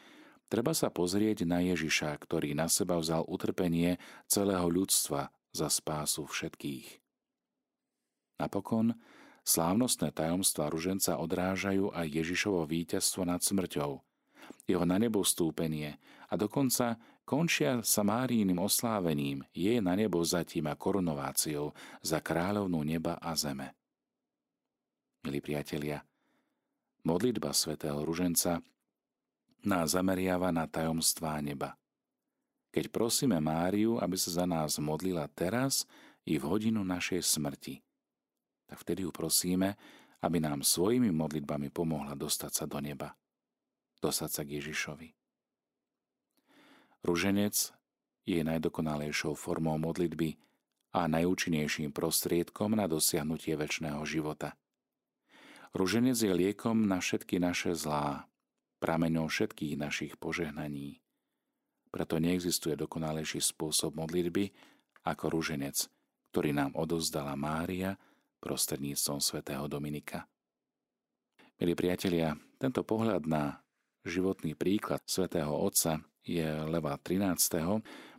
treba 0.48 0.72
sa 0.72 0.88
pozrieť 0.88 1.44
na 1.44 1.60
Ježiša, 1.60 2.16
ktorý 2.16 2.56
na 2.56 2.72
seba 2.72 2.96
vzal 2.96 3.28
utrpenie 3.28 4.00
celého 4.24 4.72
ľudstva 4.72 5.28
za 5.52 5.68
spásu 5.68 6.24
všetkých. 6.24 6.96
Napokon 8.40 8.96
Slávnostné 9.42 10.14
tajomstvá 10.14 10.70
ruženca 10.70 11.18
odrážajú 11.18 11.90
aj 11.90 12.06
Ježišovo 12.06 12.62
víťazstvo 12.62 13.26
nad 13.26 13.42
smrťou, 13.42 13.98
jeho 14.70 14.84
na 14.86 15.02
nebo 15.02 15.26
stúpenie 15.26 15.98
a 16.30 16.38
dokonca 16.38 16.94
končia 17.26 17.82
sa 17.82 18.06
Márijným 18.06 18.62
oslávením, 18.62 19.42
je 19.50 19.82
na 19.82 19.98
nebo 19.98 20.22
zatím 20.22 20.70
a 20.70 20.78
korunováciou 20.78 21.74
za 22.06 22.22
kráľovnú 22.22 22.86
neba 22.86 23.18
a 23.18 23.34
zeme. 23.34 23.74
Milí 25.26 25.42
priatelia, 25.42 26.06
modlitba 27.02 27.50
svätého 27.50 27.98
Ruženca 27.98 28.62
nás 29.66 29.98
zameriava 29.98 30.54
na 30.54 30.70
tajomstvá 30.70 31.42
neba. 31.42 31.74
Keď 32.70 32.94
prosíme 32.94 33.42
Máriu, 33.42 33.98
aby 33.98 34.14
sa 34.14 34.42
za 34.42 34.46
nás 34.46 34.78
modlila 34.78 35.26
teraz 35.34 35.82
i 36.22 36.38
v 36.38 36.46
hodinu 36.46 36.86
našej 36.86 37.26
smrti– 37.26 37.82
tak 38.72 38.80
vtedy 38.80 39.04
ju 39.04 39.12
prosíme, 39.12 39.76
aby 40.24 40.40
nám 40.40 40.64
svojimi 40.64 41.12
modlitbami 41.12 41.68
pomohla 41.68 42.16
dostať 42.16 42.52
sa 42.56 42.64
do 42.64 42.80
neba, 42.80 43.12
dostať 44.00 44.30
sa 44.32 44.42
k 44.48 44.56
Ježišovi. 44.56 45.08
Ruženec 47.04 47.52
je 48.24 48.40
najdokonalejšou 48.40 49.36
formou 49.36 49.76
modlitby 49.76 50.40
a 50.96 51.04
najúčinnejším 51.04 51.92
prostriedkom 51.92 52.72
na 52.72 52.88
dosiahnutie 52.88 53.60
väčšného 53.60 54.00
života. 54.08 54.56
Ruženec 55.76 56.16
je 56.16 56.32
liekom 56.32 56.88
na 56.88 57.04
všetky 57.04 57.44
naše 57.44 57.76
zlá, 57.76 58.24
prameňom 58.80 59.28
všetkých 59.28 59.76
našich 59.76 60.16
požehnaní. 60.16 61.04
Preto 61.92 62.16
neexistuje 62.16 62.72
dokonalejší 62.80 63.44
spôsob 63.44 64.00
modlitby 64.00 64.48
ako 65.04 65.28
ruženec, 65.28 65.92
ktorý 66.32 66.56
nám 66.56 66.72
odozdala 66.72 67.36
Mária, 67.36 68.00
prostredníctvom 68.42 69.22
svätého 69.22 69.70
Dominika. 69.70 70.26
Milí 71.62 71.78
priatelia, 71.78 72.34
tento 72.58 72.82
pohľad 72.82 73.22
na 73.22 73.62
životný 74.02 74.58
príklad 74.58 74.98
svätého 75.06 75.54
Otca 75.54 76.02
je 76.26 76.42
Leva 76.66 76.98
13. 76.98 77.22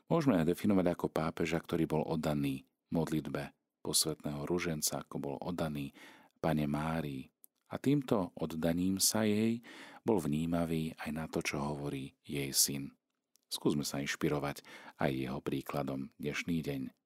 môžeme 0.07 0.39
definovať 0.47 0.95
ako 0.95 1.11
pápeža, 1.11 1.59
ktorý 1.59 1.83
bol 1.83 2.03
oddaný 2.07 2.63
modlitbe 2.95 3.51
posvetného 3.83 4.47
ruženca, 4.47 5.03
ako 5.03 5.15
bol 5.19 5.35
oddaný 5.43 5.91
Pane 6.39 6.71
Márii. 6.71 7.27
A 7.73 7.75
týmto 7.75 8.31
oddaním 8.39 9.03
sa 9.03 9.27
jej 9.27 9.59
bol 10.07 10.23
vnímavý 10.23 10.95
aj 11.03 11.11
na 11.11 11.25
to, 11.27 11.43
čo 11.43 11.59
hovorí 11.59 12.15
jej 12.23 12.53
syn. 12.55 12.95
Skúsme 13.51 13.83
sa 13.83 13.99
inšpirovať 13.99 14.63
aj 15.03 15.11
jeho 15.11 15.39
príkladom 15.43 16.15
dnešný 16.15 16.63
deň. 16.63 17.02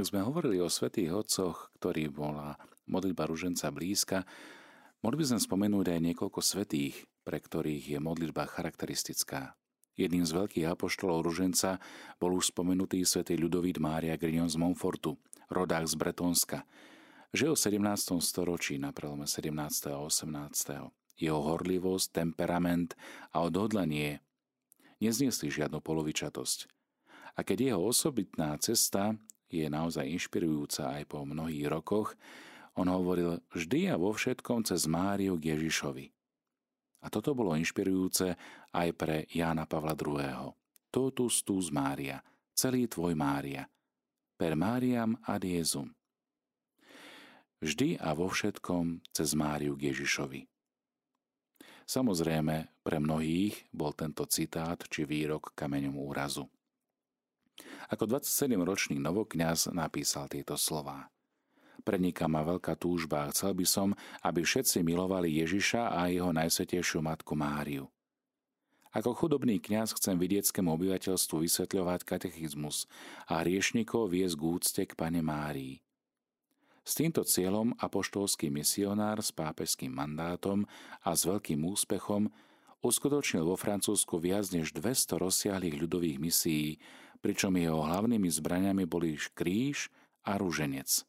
Ak 0.00 0.08
sme 0.08 0.24
hovorili 0.24 0.56
o 0.64 0.72
svätých 0.72 1.12
otcoch, 1.12 1.76
ktorí 1.76 2.08
bola 2.08 2.56
modlitba 2.88 3.28
ruženca 3.28 3.68
blízka, 3.68 4.24
mohli 5.04 5.20
by 5.20 5.28
sme 5.28 5.40
spomenúť 5.44 5.92
aj 5.92 6.00
niekoľko 6.00 6.40
svetých, 6.40 7.04
pre 7.20 7.36
ktorých 7.36 7.84
je 7.84 7.98
modlitba 8.00 8.48
charakteristická. 8.48 9.60
Jedným 10.00 10.24
z 10.24 10.32
veľkých 10.32 10.72
apoštolov 10.72 11.28
ruženca 11.28 11.76
bol 12.16 12.32
už 12.32 12.48
spomenutý 12.48 13.04
svätý 13.04 13.36
Ľudovít 13.36 13.76
Mária 13.76 14.16
Grignon 14.16 14.48
z 14.48 14.56
Monfortu, 14.56 15.20
rodák 15.52 15.84
z 15.84 15.92
Bretonska. 16.00 16.64
Žil 17.36 17.52
v 17.52 17.84
17. 17.84 18.24
storočí 18.24 18.80
na 18.80 18.96
prelome 18.96 19.28
17. 19.28 19.52
a 19.92 20.00
18. 20.00 21.20
Jeho 21.20 21.40
horlivosť, 21.44 22.24
temperament 22.24 22.96
a 23.36 23.44
odhodlanie 23.44 24.24
nezniesli 24.96 25.52
žiadnu 25.52 25.84
polovičatosť. 25.84 26.72
A 27.36 27.44
keď 27.44 27.76
jeho 27.76 27.84
osobitná 27.84 28.56
cesta 28.64 29.20
je 29.50 29.66
naozaj 29.66 30.06
inšpirujúca 30.06 30.94
aj 30.96 31.02
po 31.10 31.26
mnohých 31.26 31.66
rokoch. 31.66 32.14
On 32.78 32.86
hovoril 32.86 33.42
vždy 33.50 33.90
a 33.90 33.98
vo 33.98 34.14
všetkom 34.14 34.62
cez 34.62 34.86
Máriu 34.86 35.34
k 35.36 35.58
Ježišovi. 35.58 36.06
A 37.02 37.06
toto 37.10 37.34
bolo 37.34 37.58
inšpirujúce 37.58 38.38
aj 38.70 38.88
pre 38.94 39.26
Jána 39.28 39.66
Pavla 39.66 39.98
II. 39.98 40.54
Totus 40.90 41.42
tus 41.42 41.72
Mária, 41.74 42.22
celý 42.54 42.86
tvoj 42.86 43.18
Mária. 43.18 43.66
Per 44.38 44.54
Máriam 44.56 45.18
ad 45.26 45.44
Jezum. 45.44 45.92
Vždy 47.60 48.00
a 48.00 48.16
vo 48.16 48.32
všetkom 48.32 49.04
cez 49.12 49.36
Máriu 49.36 49.76
k 49.76 49.92
Ježišovi. 49.92 50.48
Samozrejme, 51.84 52.70
pre 52.86 52.96
mnohých 53.02 53.66
bol 53.74 53.92
tento 53.92 54.22
citát 54.30 54.78
či 54.86 55.02
výrok 55.04 55.52
kameňom 55.58 55.98
úrazu. 55.98 56.46
Ako 57.90 58.06
27-ročný 58.06 58.98
novokňaz 59.02 59.74
napísal 59.74 60.30
tieto 60.30 60.54
slová. 60.54 61.10
Preniká 61.80 62.28
ma 62.28 62.44
veľká 62.44 62.76
túžba 62.76 63.24
a 63.24 63.30
chcel 63.32 63.56
by 63.56 63.64
som, 63.64 63.88
aby 64.20 64.44
všetci 64.44 64.84
milovali 64.84 65.40
Ježiša 65.40 65.96
a 65.96 66.12
jeho 66.12 66.28
najsvetejšiu 66.30 67.00
matku 67.00 67.32
Máriu. 67.32 67.88
Ako 68.90 69.14
chudobný 69.14 69.62
kňaz 69.62 69.94
chcem 69.94 70.18
vidieckému 70.18 70.66
obyvateľstvu 70.66 71.46
vysvetľovať 71.46 72.00
katechizmus 72.02 72.90
a 73.30 73.40
hriešnikov 73.40 74.10
viesť 74.10 74.34
k 74.34 74.42
úcte 74.42 74.82
k 74.82 74.92
Pane 74.98 75.22
Márii. 75.22 75.78
S 76.82 76.98
týmto 76.98 77.22
cieľom 77.22 77.70
apoštolský 77.78 78.50
misionár 78.50 79.22
s 79.22 79.30
pápežským 79.30 79.94
mandátom 79.94 80.66
a 81.06 81.14
s 81.14 81.22
veľkým 81.22 81.62
úspechom 81.62 82.34
uskutočnil 82.82 83.46
vo 83.46 83.54
Francúzsku 83.54 84.18
viac 84.18 84.50
než 84.50 84.74
200 84.74 85.22
rozsiahlých 85.22 85.76
ľudových 85.86 86.18
misií, 86.18 86.82
pričom 87.20 87.56
jeho 87.56 87.84
hlavnými 87.84 88.28
zbraniami 88.28 88.84
boli 88.88 89.16
kríž 89.16 89.92
a 90.24 90.36
rúženec. 90.40 91.04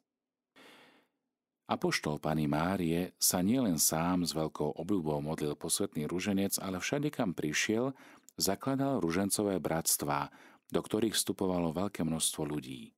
Apoštol 1.72 2.20
Pani 2.20 2.52
Márie 2.52 3.16
sa 3.16 3.40
nielen 3.40 3.80
sám 3.80 4.28
s 4.28 4.36
veľkou 4.36 4.76
obľubou 4.76 5.24
modlil 5.24 5.56
posvetný 5.56 6.04
rúženec, 6.04 6.60
ale 6.60 6.84
všade, 6.84 7.08
kam 7.16 7.32
prišiel, 7.32 7.96
zakladal 8.36 9.00
ružencové 9.00 9.56
bratstvá, 9.64 10.28
do 10.68 10.80
ktorých 10.84 11.16
vstupovalo 11.16 11.72
veľké 11.72 12.04
množstvo 12.04 12.44
ľudí. 12.44 12.92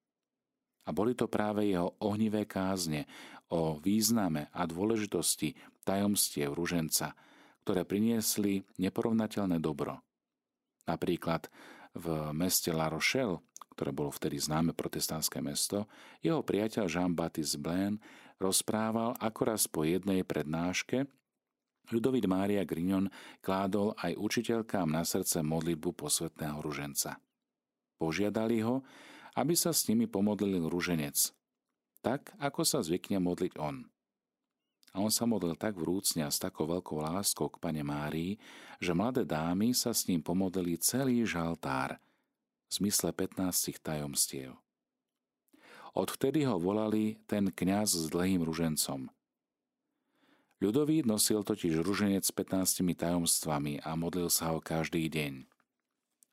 A 0.83 0.89
boli 0.89 1.13
to 1.13 1.29
práve 1.29 1.69
jeho 1.69 1.93
ohnivé 2.01 2.49
kázne 2.49 3.05
o 3.53 3.77
význame 3.77 4.49
a 4.49 4.65
dôležitosti 4.65 5.53
tajomstiev 5.85 6.57
ruženca, 6.57 7.13
ktoré 7.61 7.85
priniesli 7.85 8.65
neporovnateľné 8.81 9.61
dobro. 9.61 10.01
Napríklad 10.89 11.47
v 11.93 12.33
meste 12.33 12.73
La 12.73 12.89
Rochelle, 12.89 13.41
ktoré 13.73 13.89
bolo 13.93 14.13
vtedy 14.13 14.37
známe 14.37 14.73
protestantské 14.77 15.41
mesto, 15.41 15.89
jeho 16.21 16.45
priateľ 16.45 16.85
Jean-Baptiste 16.89 17.57
Blaine 17.61 18.01
rozprával, 18.37 19.17
ako 19.17 19.41
raz 19.45 19.65
po 19.69 19.85
jednej 19.85 20.21
prednáške 20.25 21.09
Ľudovít 21.91 22.31
Mária 22.31 22.63
Grignon 22.63 23.11
kládol 23.43 23.91
aj 23.99 24.15
učiteľkám 24.15 24.87
na 24.87 25.03
srdce 25.03 25.43
modlitbu 25.43 25.91
posvetného 25.91 26.63
ruženca. 26.63 27.19
Požiadali 27.99 28.63
ho, 28.63 28.87
aby 29.35 29.51
sa 29.57 29.75
s 29.75 29.91
nimi 29.91 30.07
pomodlil 30.07 30.63
ruženec, 30.71 31.35
tak 31.99 32.31
ako 32.39 32.63
sa 32.63 32.79
zvykne 32.79 33.19
modliť 33.19 33.59
on. 33.59 33.92
A 34.93 35.01
on 35.01 35.09
sa 35.09 35.25
modlil 35.25 35.57
tak 35.57 35.73
vrúcne 35.73 36.21
a 36.21 36.29
s 36.29 36.37
takou 36.37 36.69
veľkou 36.69 37.01
láskou 37.01 37.49
k 37.49 37.57
pane 37.57 37.81
Márii, 37.81 38.37
že 38.77 38.93
mladé 38.93 39.25
dámy 39.25 39.73
sa 39.73 39.89
s 39.89 40.05
ním 40.05 40.21
pomodlili 40.21 40.77
celý 40.77 41.25
žaltár 41.25 41.97
v 42.69 42.71
zmysle 42.77 43.09
15 43.09 43.81
tajomstiev. 43.81 44.53
Odvtedy 45.97 46.45
ho 46.45 46.61
volali 46.61 47.17
ten 47.25 47.49
kňaz 47.49 47.89
s 47.93 48.05
dlhým 48.09 48.45
ružencom. 48.45 49.09
Ľudový 50.61 51.03
nosil 51.05 51.41
totiž 51.41 51.81
ruženec 51.81 52.23
s 52.23 52.31
15 52.31 52.81
tajomstvami 52.93 53.81
a 53.81 53.97
modlil 53.97 54.29
sa 54.29 54.53
ho 54.53 54.61
každý 54.61 55.09
deň. 55.09 55.43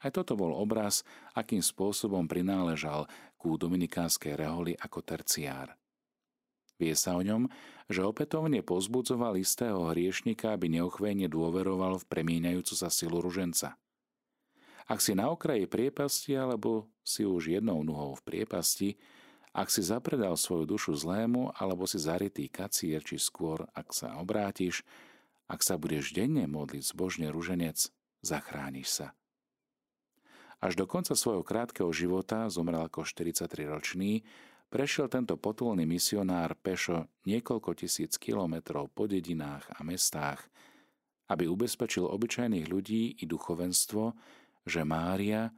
Aj 0.00 0.08
toto 0.08 0.32
bol 0.32 0.56
obraz, 0.56 1.04
akým 1.37 1.61
spôsobom 1.61 2.24
prináležal 2.24 3.04
ku 3.37 3.61
dominikánskej 3.61 4.37
reholi 4.37 4.72
ako 4.80 5.04
terciár. 5.04 5.76
Vie 6.80 6.96
sa 6.96 7.12
o 7.12 7.20
ňom, 7.20 7.52
že 7.92 8.00
opätovne 8.00 8.64
pozbudzoval 8.64 9.36
istého 9.36 9.92
hriešnika, 9.92 10.56
aby 10.56 10.72
neochvejne 10.80 11.28
dôveroval 11.28 12.00
v 12.00 12.08
premieňajúcu 12.08 12.72
sa 12.72 12.88
silu 12.88 13.20
ruženca. 13.20 13.76
Ak 14.88 15.04
si 15.04 15.12
na 15.12 15.28
okraji 15.28 15.68
priepasti, 15.68 16.34
alebo 16.34 16.88
si 17.04 17.28
už 17.28 17.52
jednou 17.52 17.84
nuhou 17.84 18.16
v 18.16 18.24
priepasti, 18.24 18.96
ak 19.52 19.68
si 19.68 19.84
zapredal 19.84 20.40
svoju 20.40 20.64
dušu 20.64 20.96
zlému, 20.96 21.52
alebo 21.52 21.84
si 21.84 22.00
zarytý 22.00 22.48
kacier, 22.48 23.04
či 23.04 23.20
skôr, 23.20 23.68
ak 23.76 23.92
sa 23.92 24.16
obrátiš, 24.16 24.80
ak 25.50 25.60
sa 25.60 25.76
budeš 25.76 26.16
denne 26.16 26.48
modliť 26.48 26.96
zbožne 26.96 27.28
ruženec, 27.28 27.92
zachrániš 28.24 28.88
sa. 28.88 29.06
Až 30.62 30.76
do 30.76 30.84
konca 30.84 31.16
svojho 31.18 31.42
krátkeho 31.42 31.90
života, 31.90 32.46
zomrel 32.52 32.84
ako 32.86 33.02
43-ročný, 33.02 34.22
prešiel 34.70 35.11
tento 35.11 35.35
potulný 35.35 35.85
misionár 35.85 36.54
pešo 36.54 37.11
niekoľko 37.26 37.74
tisíc 37.74 38.14
kilometrov 38.16 38.94
po 38.94 39.11
dedinách 39.11 39.66
a 39.74 39.83
mestách, 39.83 40.46
aby 41.26 41.50
ubezpečil 41.50 42.06
obyčajných 42.06 42.66
ľudí 42.70 43.18
i 43.18 43.24
duchovenstvo, 43.26 44.14
že 44.66 44.87
Mária 44.87 45.50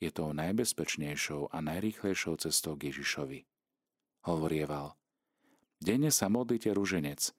je 0.00 0.08
tou 0.14 0.32
najbezpečnejšou 0.32 1.50
a 1.52 1.58
najrýchlejšou 1.60 2.34
cestou 2.40 2.78
k 2.78 2.88
Ježišovi. 2.88 3.44
Hovorieval, 4.30 4.96
denne 5.82 6.08
sa 6.14 6.30
modlite 6.30 6.72
ruženec. 6.72 7.34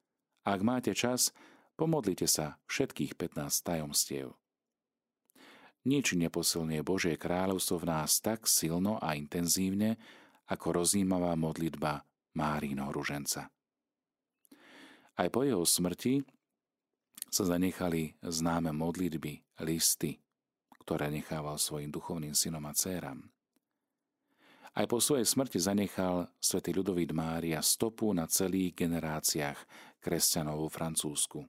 Ak 0.46 0.60
máte 0.62 0.94
čas, 0.94 1.34
pomodlite 1.80 2.30
sa 2.30 2.62
všetkých 2.70 3.18
15 3.18 3.66
tajomstiev. 3.66 4.38
Nič 5.82 6.14
neposilnie 6.14 6.86
Božie 6.86 7.18
kráľovstvo 7.18 7.82
v 7.82 7.90
nás 7.90 8.22
tak 8.22 8.46
silno 8.46 9.02
a 9.02 9.18
intenzívne, 9.18 9.98
ako 10.52 10.84
rozímavá 10.84 11.32
modlitba 11.40 12.04
Márino 12.36 12.92
ruženca. 12.92 13.48
Aj 15.16 15.28
po 15.32 15.48
jeho 15.48 15.64
smrti 15.64 16.20
sa 17.32 17.48
zanechali 17.48 18.20
známe 18.20 18.76
modlitby, 18.76 19.64
listy, 19.64 20.20
ktoré 20.84 21.08
nechával 21.08 21.56
svojim 21.56 21.88
duchovným 21.88 22.36
synom 22.36 22.68
a 22.68 22.76
dcéram. 22.76 23.32
Aj 24.72 24.88
po 24.88 25.04
svojej 25.04 25.28
smrti 25.28 25.60
zanechal 25.60 26.32
svätý 26.40 26.72
Ľudovít 26.72 27.12
Mária 27.12 27.60
stopu 27.60 28.12
na 28.16 28.24
celých 28.28 28.76
generáciách 28.76 29.60
kresťanov 30.00 30.68
vo 30.68 30.70
Francúzsku. 30.72 31.44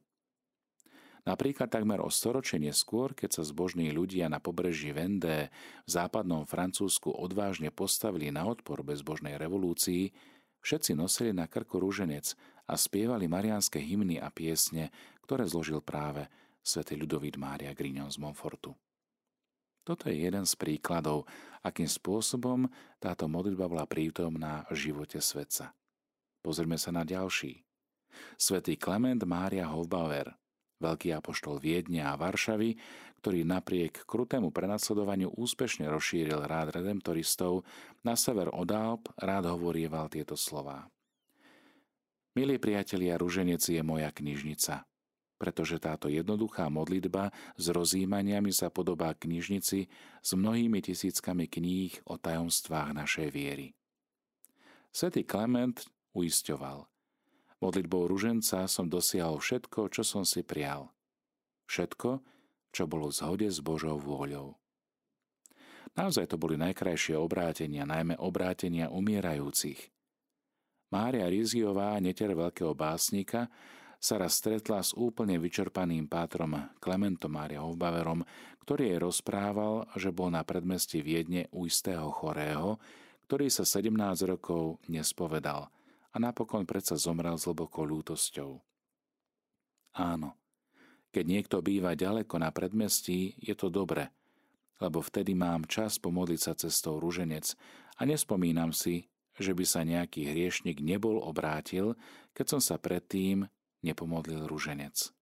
Napríklad 1.22 1.70
takmer 1.70 2.02
o 2.02 2.10
storočie 2.10 2.58
neskôr, 2.58 3.14
keď 3.14 3.38
sa 3.38 3.42
zbožní 3.46 3.94
ľudia 3.94 4.26
na 4.26 4.42
pobreží 4.42 4.90
Vendée 4.90 5.54
v 5.86 5.90
západnom 5.94 6.42
Francúzsku 6.42 7.14
odvážne 7.14 7.70
postavili 7.70 8.34
na 8.34 8.42
odpor 8.42 8.82
bezbožnej 8.82 9.38
revolúcii, 9.38 10.10
všetci 10.66 10.98
nosili 10.98 11.30
na 11.30 11.46
krku 11.46 11.78
rúženec 11.78 12.34
a 12.66 12.74
spievali 12.74 13.30
marianské 13.30 13.78
hymny 13.78 14.18
a 14.18 14.34
piesne, 14.34 14.90
ktoré 15.22 15.46
zložil 15.46 15.78
práve 15.78 16.26
svätý 16.58 16.98
Ľudovít 16.98 17.38
Mária 17.38 17.70
Grignon 17.70 18.10
z 18.10 18.18
Montfortu. 18.18 18.74
Toto 19.86 20.10
je 20.10 20.26
jeden 20.26 20.42
z 20.42 20.54
príkladov, 20.58 21.30
akým 21.62 21.86
spôsobom 21.86 22.66
táto 22.98 23.30
modlitba 23.30 23.70
bola 23.70 23.86
prítomná 23.86 24.66
v 24.74 24.90
živote 24.90 25.22
svetca. 25.22 25.70
Pozrime 26.42 26.78
sa 26.78 26.90
na 26.90 27.06
ďalší. 27.06 27.62
Svetý 28.34 28.74
Klement 28.74 29.22
Mária 29.22 29.70
Hofbauer– 29.70 30.34
veľký 30.82 31.14
apoštol 31.14 31.62
Viedne 31.62 32.02
a 32.02 32.18
Varšavy, 32.18 32.74
ktorý 33.22 33.46
napriek 33.46 34.02
krutému 34.02 34.50
prenasledovaniu 34.50 35.30
úspešne 35.38 35.86
rozšíril 35.86 36.42
rád 36.42 36.82
redemptoristov, 36.82 37.62
na 38.02 38.18
sever 38.18 38.50
od 38.50 38.66
Alp 38.74 39.14
rád 39.14 39.46
hovorieval 39.46 40.10
tieto 40.10 40.34
slová. 40.34 40.90
Milí 42.34 42.58
priatelia, 42.58 43.14
ruženec 43.14 43.62
je 43.62 43.78
moja 43.86 44.10
knižnica, 44.10 44.82
pretože 45.38 45.78
táto 45.78 46.10
jednoduchá 46.10 46.66
modlitba 46.66 47.30
s 47.54 47.70
rozímaniami 47.70 48.50
sa 48.50 48.74
podobá 48.74 49.14
knižnici 49.14 49.86
s 50.18 50.30
mnohými 50.34 50.82
tisíckami 50.82 51.46
kníh 51.46 51.94
o 52.10 52.18
tajomstvách 52.18 52.90
našej 52.90 53.28
viery. 53.30 53.70
Svetý 54.90 55.22
Klement 55.22 55.78
uisťoval– 56.16 56.88
Modlitbou 57.62 58.10
ruženca 58.10 58.66
som 58.66 58.90
dosiahol 58.90 59.38
všetko, 59.38 59.86
čo 59.94 60.02
som 60.02 60.26
si 60.26 60.42
prial. 60.42 60.90
Všetko, 61.70 62.18
čo 62.74 62.90
bolo 62.90 63.06
v 63.06 63.14
zhode 63.14 63.46
s 63.46 63.62
Božou 63.62 64.02
vôľou. 64.02 64.58
Naozaj 65.94 66.34
to 66.34 66.36
boli 66.42 66.58
najkrajšie 66.58 67.14
obrátenia, 67.14 67.86
najmä 67.86 68.18
obrátenia 68.18 68.90
umierajúcich. 68.90 69.78
Mária 70.90 71.30
Riziová, 71.30 71.94
neter 72.02 72.34
veľkého 72.34 72.74
básnika, 72.74 73.46
sa 74.02 74.18
raz 74.18 74.42
stretla 74.42 74.82
s 74.82 74.90
úplne 74.98 75.38
vyčerpaným 75.38 76.10
pátrom 76.10 76.58
Klementom 76.82 77.30
Mária 77.30 77.62
Hofbaverom, 77.62 78.26
ktorý 78.66 78.90
jej 78.90 78.98
rozprával, 78.98 79.86
že 79.94 80.10
bol 80.10 80.34
na 80.34 80.42
predmestí 80.42 80.98
Viedne 80.98 81.46
u 81.54 81.70
istého 81.70 82.10
chorého, 82.10 82.82
ktorý 83.30 83.46
sa 83.46 83.62
17 83.62 83.94
rokov 84.26 84.82
nespovedal 84.90 85.70
a 86.12 86.16
napokon 86.20 86.68
predsa 86.68 87.00
zomrel 87.00 87.40
s 87.40 87.48
hlbokou 87.48 87.88
ľútosťou. 87.88 88.60
Áno, 89.96 90.36
keď 91.12 91.24
niekto 91.28 91.56
býva 91.60 91.92
ďaleko 91.92 92.40
na 92.40 92.48
predmestí, 92.48 93.36
je 93.36 93.52
to 93.52 93.68
dobre, 93.68 94.08
lebo 94.80 95.04
vtedy 95.04 95.36
mám 95.36 95.68
čas 95.68 96.00
pomodliť 96.00 96.40
sa 96.40 96.52
cestou 96.56 96.96
ruženec 96.96 97.52
a 98.00 98.08
nespomínam 98.08 98.72
si, 98.72 99.12
že 99.36 99.52
by 99.52 99.64
sa 99.64 99.84
nejaký 99.84 100.28
hriešnik 100.28 100.80
nebol 100.80 101.20
obrátil, 101.20 101.96
keď 102.32 102.56
som 102.56 102.60
sa 102.60 102.76
predtým 102.76 103.48
nepomodlil 103.84 104.44
ruženec. 104.44 105.12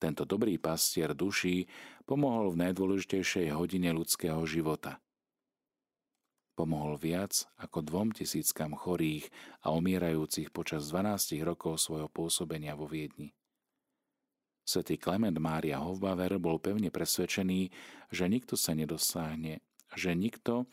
Tento 0.00 0.26
dobrý 0.26 0.58
pastier 0.58 1.14
duší 1.14 1.70
pomohol 2.02 2.52
v 2.52 2.68
najdôležitejšej 2.68 3.54
hodine 3.54 3.94
ľudského 3.94 4.42
života. 4.48 4.98
Pomohol 6.52 7.00
viac 7.00 7.48
ako 7.56 7.80
dvom 7.80 8.12
tisíckam 8.12 8.76
chorých 8.76 9.32
a 9.64 9.72
umierajúcich 9.72 10.52
počas 10.52 10.92
12 10.92 11.40
rokov 11.40 11.80
svojho 11.80 12.12
pôsobenia 12.12 12.76
vo 12.76 12.84
Viedni. 12.84 13.32
Svetý 14.62 15.00
Klement 15.00 15.34
Mária 15.40 15.80
Hofbaver 15.80 16.38
bol 16.38 16.62
pevne 16.62 16.92
presvedčený, 16.92 17.72
že 18.12 18.24
nikto 18.28 18.54
sa 18.54 18.76
nedosahne, 18.76 19.64
že 19.96 20.12
nikto 20.14 20.70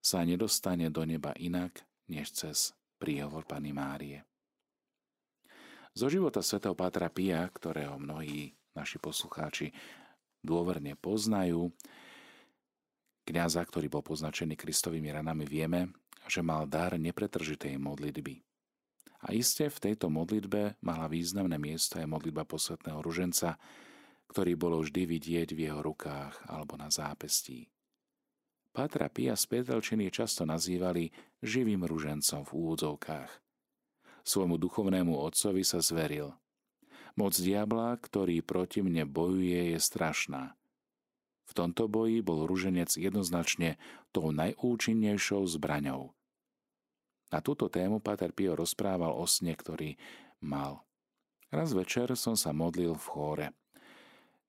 sa 0.00 0.24
nedostane 0.24 0.88
do 0.88 1.04
neba 1.04 1.36
inak, 1.36 1.84
než 2.08 2.32
cez 2.32 2.72
príhovor 2.96 3.44
Pany 3.44 3.76
Márie. 3.76 4.24
Zo 5.92 6.06
života 6.06 6.40
svätého 6.40 6.72
Pátra 6.72 7.10
Pia, 7.10 7.44
ktorého 7.50 7.98
mnohí 7.98 8.56
naši 8.72 8.96
poslucháči 9.02 9.74
dôverne 10.40 10.96
poznajú, 10.96 11.74
kniaza, 13.30 13.62
ktorý 13.62 13.86
bol 13.86 14.02
poznačený 14.02 14.58
Kristovými 14.58 15.14
ranami, 15.14 15.46
vieme, 15.46 15.94
že 16.26 16.42
mal 16.42 16.66
dar 16.66 16.98
nepretržitej 16.98 17.78
modlitby. 17.78 18.42
A 19.30 19.36
iste 19.36 19.70
v 19.70 19.78
tejto 19.78 20.10
modlitbe 20.10 20.82
mala 20.82 21.06
významné 21.06 21.56
miesto 21.56 22.02
aj 22.02 22.10
modlitba 22.10 22.42
posvetného 22.44 22.98
ruženca, 22.98 23.56
ktorý 24.28 24.58
bolo 24.58 24.82
vždy 24.82 25.06
vidieť 25.06 25.54
v 25.54 25.70
jeho 25.70 25.80
rukách 25.80 26.50
alebo 26.50 26.74
na 26.74 26.90
zápestí. 26.90 27.70
Pátra 28.70 29.10
Pia 29.10 29.34
z 29.34 29.46
Pietelčiny 29.50 30.10
často 30.14 30.46
nazývali 30.46 31.10
živým 31.42 31.86
ružencom 31.86 32.46
v 32.46 32.50
úvodzovkách– 32.54 33.30
svojmu 34.24 34.60
duchovnému 34.60 35.16
otcovi 35.16 35.64
sa 35.64 35.80
zveril. 35.80 36.36
Moc 37.18 37.34
diabla, 37.34 37.98
ktorý 37.98 38.40
proti 38.44 38.84
mne 38.84 39.08
bojuje, 39.08 39.74
je 39.74 39.78
strašná. 39.80 40.54
V 41.50 41.52
tomto 41.58 41.90
boji 41.90 42.22
bol 42.22 42.46
ruženec 42.46 42.94
jednoznačne 42.94 43.74
tou 44.14 44.30
najúčinnejšou 44.30 45.42
zbraňou. 45.58 46.14
Na 47.34 47.42
túto 47.42 47.66
tému 47.66 47.98
Pater 47.98 48.30
Pio 48.30 48.54
rozprával 48.54 49.10
o 49.10 49.26
sne, 49.26 49.58
ktorý 49.58 49.98
mal. 50.38 50.86
Raz 51.50 51.74
večer 51.74 52.14
som 52.14 52.38
sa 52.38 52.54
modlil 52.54 52.94
v 52.94 53.06
chóre, 53.10 53.46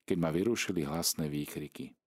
keď 0.06 0.18
ma 0.22 0.30
vyrušili 0.30 0.86
hlasné 0.86 1.26
výkriky. 1.26 1.98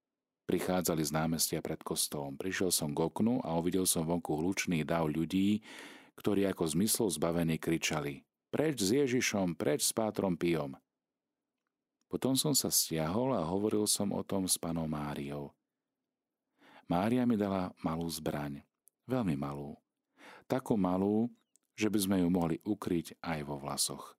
Prichádzali 0.47 1.03
z 1.03 1.11
námestia 1.11 1.59
pred 1.59 1.83
kostolom. 1.83 2.39
Prišiel 2.39 2.71
som 2.71 2.95
k 2.95 3.03
oknu 3.03 3.43
a 3.43 3.59
uvidel 3.59 3.91
som 3.91 4.07
vonku 4.07 4.39
hlučný 4.39 4.87
dav 4.87 5.11
ľudí, 5.11 5.65
ktorí 6.15 6.47
ako 6.47 6.71
zmyslov 6.71 7.11
zbavení 7.11 7.59
kričali 7.59 8.23
Preč 8.55 8.87
s 8.87 8.95
Ježišom, 8.95 9.59
preč 9.59 9.83
s 9.83 9.91
Pátrom 9.91 10.39
Pijom. 10.39 10.79
Potom 12.07 12.39
som 12.39 12.55
sa 12.55 12.71
stiahol 12.71 13.35
a 13.35 13.43
hovoril 13.43 13.89
som 13.91 14.15
o 14.15 14.23
tom 14.23 14.47
s 14.47 14.59
panou 14.61 14.87
Máriou. 14.87 15.51
Mária 16.85 17.25
mi 17.25 17.35
dala 17.35 17.73
malú 17.81 18.05
zbraň, 18.07 18.61
veľmi 19.09 19.35
malú. 19.41 19.75
Takú 20.45 20.77
malú, 20.77 21.33
že 21.73 21.89
by 21.89 21.99
sme 21.99 22.17
ju 22.21 22.29
mohli 22.29 22.57
ukryť 22.61 23.19
aj 23.25 23.41
vo 23.49 23.57
vlasoch. 23.57 24.15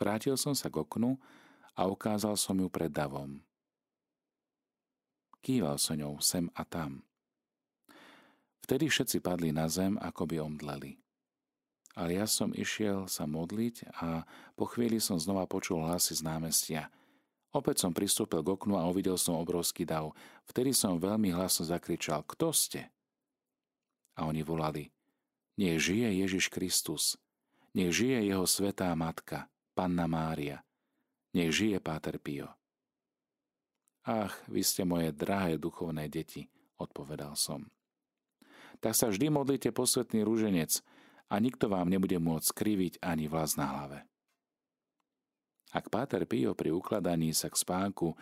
Vrátil 0.00 0.34
som 0.40 0.56
sa 0.56 0.72
k 0.72 0.82
oknu 0.82 1.20
a 1.76 1.82
ukázal 1.86 2.34
som 2.34 2.56
ju 2.58 2.66
pred 2.66 2.90
davom. 2.90 3.38
Kýval 5.42 5.76
som 5.76 5.98
ňou 5.98 6.22
sem 6.22 6.46
a 6.54 6.62
tam. 6.62 7.02
Vtedy 8.62 8.86
všetci 8.86 9.18
padli 9.18 9.50
na 9.50 9.66
zem, 9.66 9.98
ako 9.98 10.22
by 10.26 10.36
omdleli. 10.38 11.01
Ale 11.92 12.16
ja 12.16 12.24
som 12.24 12.56
išiel 12.56 13.04
sa 13.04 13.28
modliť 13.28 13.92
a 14.00 14.24
po 14.56 14.64
chvíli 14.64 14.96
som 14.96 15.20
znova 15.20 15.44
počul 15.44 15.84
hlasy 15.84 16.16
z 16.16 16.22
námestia. 16.24 16.82
Opäť 17.52 17.84
som 17.84 17.92
pristúpil 17.92 18.40
k 18.40 18.48
oknu 18.56 18.80
a 18.80 18.88
uvidel 18.88 19.20
som 19.20 19.36
obrovský 19.36 19.84
dav. 19.84 20.16
Vtedy 20.48 20.72
som 20.72 20.96
veľmi 20.96 21.36
hlasno 21.36 21.68
zakričal, 21.68 22.24
kto 22.24 22.48
ste? 22.56 22.88
A 24.16 24.24
oni 24.24 24.40
volali, 24.40 24.88
nech 25.60 25.84
žije 25.84 26.24
Ježiš 26.24 26.48
Kristus, 26.48 27.20
nech 27.76 27.92
žije 27.92 28.24
jeho 28.24 28.48
svetá 28.48 28.88
matka, 28.96 29.52
Panna 29.76 30.08
Mária, 30.08 30.64
nech 31.36 31.52
žije 31.52 31.76
Páter 31.76 32.16
Pio. 32.16 32.48
Ach, 34.08 34.32
vy 34.48 34.64
ste 34.64 34.88
moje 34.88 35.12
drahé 35.12 35.60
duchovné 35.60 36.08
deti, 36.08 36.48
odpovedal 36.80 37.36
som 37.36 37.68
tak 38.82 38.98
sa 38.98 39.06
vždy 39.06 39.30
modlite 39.30 39.70
posvetný 39.70 40.26
rúženec 40.26 40.82
a 41.32 41.40
nikto 41.40 41.72
vám 41.72 41.88
nebude 41.88 42.20
môcť 42.20 42.44
skriviť 42.44 42.94
ani 43.00 43.24
vlas 43.24 43.56
na 43.56 43.64
hlave. 43.72 44.04
Ak 45.72 45.88
Páter 45.88 46.28
Pio 46.28 46.52
pri 46.52 46.68
ukladaní 46.68 47.32
sa 47.32 47.48
k 47.48 47.56
spánku 47.56 48.12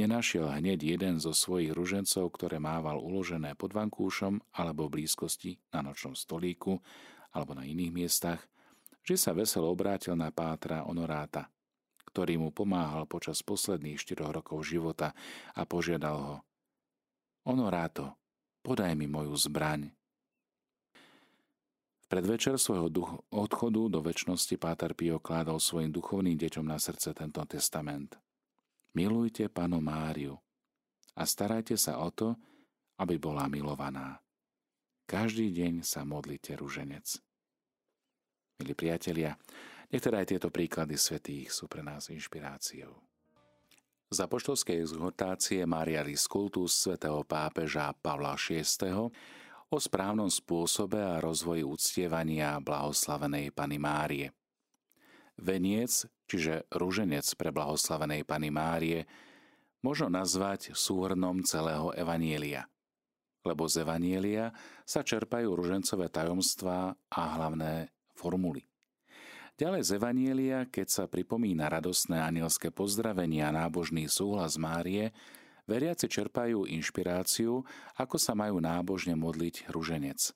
nenašiel 0.00 0.48
hneď 0.48 0.96
jeden 0.96 1.20
zo 1.20 1.36
svojich 1.36 1.76
ružencov, 1.76 2.32
ktoré 2.32 2.56
mával 2.56 2.96
uložené 2.96 3.52
pod 3.60 3.76
vankúšom 3.76 4.40
alebo 4.56 4.88
v 4.88 5.00
blízkosti 5.04 5.60
na 5.76 5.84
nočnom 5.84 6.16
stolíku 6.16 6.80
alebo 7.36 7.52
na 7.52 7.68
iných 7.68 7.92
miestach, 7.92 8.40
že 9.04 9.20
sa 9.20 9.36
veselo 9.36 9.68
obrátil 9.68 10.16
na 10.16 10.32
Pátra 10.32 10.88
Honoráta, 10.88 11.52
ktorý 12.08 12.40
mu 12.40 12.48
pomáhal 12.56 13.04
počas 13.04 13.44
posledných 13.44 14.00
štyroch 14.00 14.32
rokov 14.32 14.64
života 14.64 15.12
a 15.52 15.68
požiadal 15.68 16.16
ho 16.16 16.36
Honoráto, 17.44 18.16
podaj 18.64 18.96
mi 18.96 19.04
moju 19.04 19.36
zbraň, 19.36 19.92
predvečer 22.14 22.54
svojho 22.62 22.86
duch- 22.86 23.26
odchodu 23.34 23.90
do 23.90 23.98
väčšnosti 23.98 24.54
Páter 24.54 24.94
Pio 24.94 25.18
kládol 25.18 25.58
svojim 25.58 25.90
duchovným 25.90 26.38
deťom 26.38 26.62
na 26.62 26.78
srdce 26.78 27.10
tento 27.10 27.42
testament. 27.42 28.14
Milujte 28.94 29.50
Panu 29.50 29.82
Máriu 29.82 30.38
a 31.18 31.26
starajte 31.26 31.74
sa 31.74 31.98
o 31.98 32.14
to, 32.14 32.38
aby 33.02 33.18
bola 33.18 33.50
milovaná. 33.50 34.22
Každý 35.10 35.50
deň 35.50 35.82
sa 35.82 36.06
modlite 36.06 36.54
ruženec. 36.54 37.18
Milí 38.62 38.78
priatelia, 38.78 39.34
teda 39.90 40.22
aj 40.22 40.38
tieto 40.38 40.54
príklady 40.54 40.94
svetých 40.94 41.50
sú 41.50 41.66
pre 41.66 41.82
nás 41.82 42.14
inšpiráciou. 42.14 42.94
Za 44.14 44.30
poštolskej 44.30 44.86
exhortácie 44.86 45.66
Marialis 45.66 46.30
Kultus 46.30 46.78
svätého 46.78 47.26
pápeža 47.26 47.90
Pavla 47.98 48.38
VI 48.38 48.62
o 49.70 49.76
správnom 49.80 50.28
spôsobe 50.28 51.00
a 51.00 51.22
rozvoji 51.22 51.64
uctievania 51.64 52.60
blahoslavenej 52.60 53.52
Pany 53.52 53.78
Márie. 53.80 54.28
Veniec, 55.34 56.06
čiže 56.30 56.68
ruženec 56.70 57.26
pre 57.34 57.50
blahoslavenej 57.50 58.22
Pany 58.22 58.54
Márie, 58.54 59.08
možno 59.84 60.08
nazvať 60.08 60.72
súhrnom 60.72 61.44
celého 61.44 61.92
Evanielia, 61.92 62.64
lebo 63.44 63.68
z 63.68 63.84
Evanielia 63.84 64.56
sa 64.88 65.04
čerpajú 65.04 65.52
ružencové 65.52 66.08
tajomstvá 66.08 66.96
a 66.96 67.22
hlavné 67.36 67.92
formuly. 68.16 68.64
Ďalej 69.54 69.82
z 69.86 69.90
Evanielia, 70.02 70.58
keď 70.66 70.86
sa 70.90 71.04
pripomína 71.06 71.70
radostné 71.70 72.18
anielské 72.18 72.74
pozdravenie 72.74 73.46
a 73.46 73.54
nábožný 73.54 74.10
súhlas 74.10 74.58
Márie, 74.58 75.14
veriaci 75.64 76.10
čerpajú 76.10 76.68
inšpiráciu, 76.68 77.64
ako 77.96 78.16
sa 78.20 78.36
majú 78.36 78.60
nábožne 78.60 79.16
modliť 79.16 79.70
ruženec. 79.72 80.34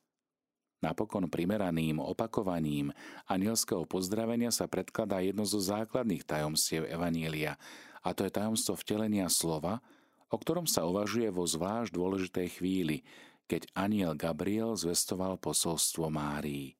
Napokon 0.78 1.26
primeraným 1.26 1.98
opakovaním 1.98 2.94
anielského 3.26 3.82
pozdravenia 3.82 4.54
sa 4.54 4.70
predkladá 4.70 5.18
jedno 5.18 5.42
zo 5.42 5.58
základných 5.58 6.22
tajomstiev 6.22 6.86
Evanielia, 6.86 7.58
a 8.06 8.14
to 8.14 8.22
je 8.22 8.30
tajomstvo 8.30 8.78
vtelenia 8.78 9.26
slova, 9.26 9.82
o 10.30 10.38
ktorom 10.38 10.70
sa 10.70 10.86
uvažuje 10.86 11.34
vo 11.34 11.42
zvlášť 11.42 11.90
dôležitej 11.90 12.48
chvíli, 12.62 13.02
keď 13.50 13.66
aniel 13.74 14.14
Gabriel 14.14 14.78
zvestoval 14.78 15.34
posolstvo 15.42 16.06
Márii. 16.06 16.77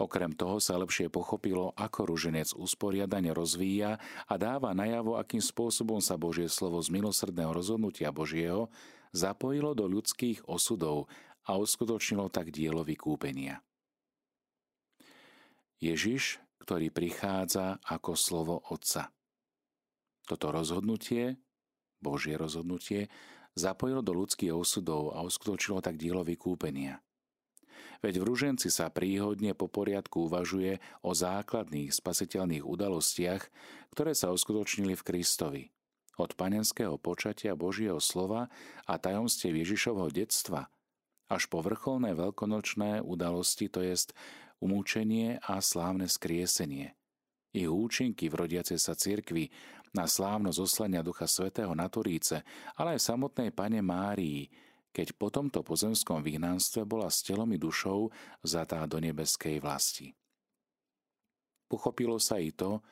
Okrem 0.00 0.32
toho 0.32 0.56
sa 0.56 0.80
lepšie 0.80 1.12
pochopilo, 1.12 1.76
ako 1.76 2.08
ruženec 2.08 2.56
usporiadane 2.56 3.36
rozvíja 3.36 4.00
a 4.24 4.34
dáva 4.40 4.72
najavo, 4.72 5.20
akým 5.20 5.44
spôsobom 5.44 6.00
sa 6.00 6.16
Božie 6.16 6.48
slovo 6.48 6.80
z 6.80 6.88
milosrdného 6.88 7.52
rozhodnutia 7.52 8.08
Božieho 8.08 8.72
zapojilo 9.12 9.76
do 9.76 9.84
ľudských 9.84 10.48
osudov 10.48 11.12
a 11.44 11.60
uskutočnilo 11.60 12.32
tak 12.32 12.48
dielo 12.48 12.80
vykúpenia. 12.80 13.60
Ježiš, 15.84 16.40
ktorý 16.64 16.88
prichádza 16.88 17.76
ako 17.84 18.16
slovo 18.16 18.56
Otca. 18.72 19.12
Toto 20.24 20.48
rozhodnutie, 20.48 21.36
Božie 22.00 22.40
rozhodnutie, 22.40 23.12
zapojilo 23.52 24.00
do 24.00 24.16
ľudských 24.16 24.56
osudov 24.56 25.12
a 25.12 25.20
uskutočilo 25.20 25.84
tak 25.84 26.00
dielo 26.00 26.24
vykúpenia. 26.24 27.04
Veď 28.00 28.20
v 28.20 28.26
Ruženci 28.32 28.68
sa 28.72 28.88
príhodne 28.88 29.52
po 29.52 29.68
poriadku 29.68 30.26
uvažuje 30.26 30.80
o 31.04 31.12
základných 31.12 31.92
spasiteľných 31.94 32.64
udalostiach, 32.64 33.42
ktoré 33.92 34.12
sa 34.16 34.32
uskutočnili 34.32 34.96
v 34.96 35.06
Kristovi. 35.06 35.62
Od 36.20 36.36
panenského 36.36 37.00
počatia 37.00 37.56
Božieho 37.56 38.00
slova 38.02 38.52
a 38.84 38.94
tajomstie 39.00 39.52
Ježišovho 39.52 40.12
detstva 40.12 40.68
až 41.30 41.46
po 41.46 41.62
vrcholné 41.62 42.18
veľkonočné 42.18 43.06
udalosti, 43.06 43.70
to 43.70 43.86
jest 43.86 44.10
umúčenie 44.58 45.38
a 45.46 45.62
slávne 45.62 46.10
skriesenie. 46.10 46.98
Ich 47.54 47.70
účinky 47.70 48.26
v 48.26 48.46
rodiacej 48.46 48.78
sa 48.82 48.98
cirkvi 48.98 49.46
na 49.94 50.10
slávno 50.10 50.50
zoslania 50.50 51.06
Ducha 51.06 51.30
Svetého 51.30 51.70
na 51.74 51.86
Turíce, 51.86 52.42
ale 52.74 52.98
aj 52.98 53.14
samotnej 53.14 53.54
Pane 53.54 53.78
Márii, 53.82 54.50
keď 54.90 55.14
po 55.14 55.30
tomto 55.30 55.62
pozemskom 55.62 56.22
vyhnanstve 56.22 56.82
bola 56.86 57.08
s 57.10 57.22
telom 57.22 57.50
i 57.54 57.58
dušou 57.58 58.10
vzatá 58.42 58.84
do 58.90 58.98
nebeskej 58.98 59.62
vlasti. 59.62 60.14
Pochopilo 61.70 62.18
sa 62.18 62.42
i 62.42 62.50
to, 62.50 62.82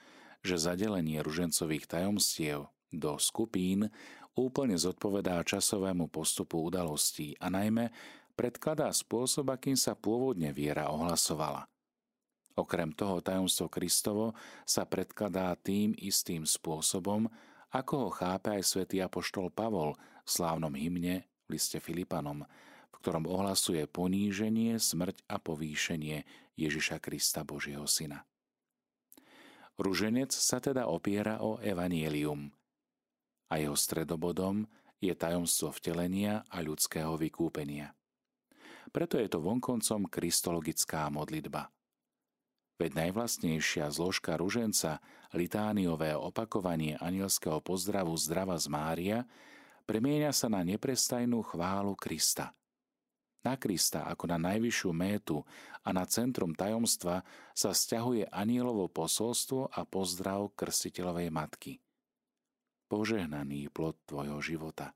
že 0.43 0.71
zadelenie 0.71 1.19
ružencových 1.19 1.91
tajomstiev 1.91 2.71
do 2.95 3.19
skupín 3.19 3.91
úplne 4.39 4.79
zodpovedá 4.79 5.43
časovému 5.43 6.07
postupu 6.07 6.63
udalostí 6.63 7.35
a 7.43 7.51
najmä 7.51 7.91
predkladá 8.39 8.95
spôsob, 8.95 9.51
akým 9.51 9.75
sa 9.75 9.99
pôvodne 9.99 10.55
viera 10.55 10.95
ohlasovala– 10.95 11.67
Okrem 12.59 12.91
toho 12.91 13.23
tajomstvo 13.23 13.71
Kristovo 13.71 14.35
sa 14.67 14.83
predkladá 14.83 15.55
tým 15.55 15.95
istým 15.95 16.43
spôsobom, 16.43 17.31
ako 17.71 17.95
ho 18.03 18.11
chápe 18.11 18.51
aj 18.51 18.67
svätý 18.67 18.99
apoštol 18.99 19.55
Pavol 19.55 19.95
v 20.27 20.29
slávnom 20.29 20.75
hymne 20.75 21.23
v 21.49 21.57
liste 21.57 21.81
Filipanom, 21.81 22.45
v 22.93 22.97
ktorom 23.01 23.25
ohlasuje 23.25 23.89
poníženie, 23.89 24.77
smrť 24.77 25.25
a 25.25 25.41
povýšenie 25.41 26.29
Ježiša 26.61 27.01
Krista 27.01 27.41
Božieho 27.49 27.89
Syna. 27.89 28.29
Ruženec 29.81 30.37
sa 30.37 30.61
teda 30.61 30.93
opiera 30.93 31.41
o 31.41 31.57
evanielium 31.65 32.53
a 33.49 33.57
jeho 33.57 33.79
stredobodom 33.79 34.69
je 35.01 35.15
tajomstvo 35.17 35.73
vtelenia 35.73 36.45
a 36.53 36.61
ľudského 36.61 37.17
vykúpenia. 37.17 37.97
Preto 38.93 39.17
je 39.17 39.33
to 39.33 39.41
vonkoncom 39.41 40.05
kristologická 40.13 41.09
modlitba– 41.09 41.73
Veď 42.79 42.95
najvlastnejšia 42.95 43.91
zložka 43.91 44.39
ruženca, 44.39 45.03
litániové 45.35 46.15
opakovanie 46.15 46.95
anielského 47.03 47.59
pozdravu 47.59 48.15
Zdrava 48.15 48.55
z 48.55 48.71
Mária, 48.71 49.19
premieňa 49.89 50.37
sa 50.37 50.53
na 50.53 50.61
neprestajnú 50.61 51.41
chválu 51.41 51.97
Krista. 51.97 52.53
Na 53.41 53.57
Krista 53.57 54.05
ako 54.05 54.29
na 54.29 54.37
najvyššiu 54.37 54.93
métu 54.93 55.41
a 55.81 55.97
na 55.97 56.05
centrum 56.05 56.53
tajomstva 56.53 57.25
sa 57.57 57.73
stiahuje 57.73 58.29
anielovo 58.29 58.93
posolstvo 58.93 59.73
a 59.73 59.89
pozdrav 59.89 60.53
krstiteľovej 60.53 61.33
matky. 61.33 61.73
Požehnaný 62.93 63.73
plod 63.73 63.97
tvojho 64.05 64.37
života. 64.45 64.93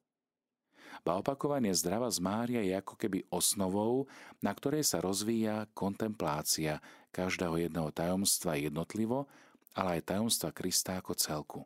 Ba 1.00 1.16
opakovanie 1.16 1.72
zdrava 1.72 2.12
z 2.12 2.20
Mária 2.20 2.60
je 2.60 2.76
ako 2.76 3.00
keby 3.00 3.24
osnovou, 3.32 4.04
na 4.44 4.52
ktorej 4.52 4.84
sa 4.84 5.00
rozvíja 5.00 5.64
kontemplácia 5.72 6.84
každého 7.16 7.64
jedného 7.64 7.88
tajomstva 7.96 8.60
jednotlivo, 8.60 9.24
ale 9.72 9.98
aj 9.98 10.12
tajomstva 10.12 10.52
Krista 10.52 11.00
ako 11.00 11.16
celku. 11.16 11.60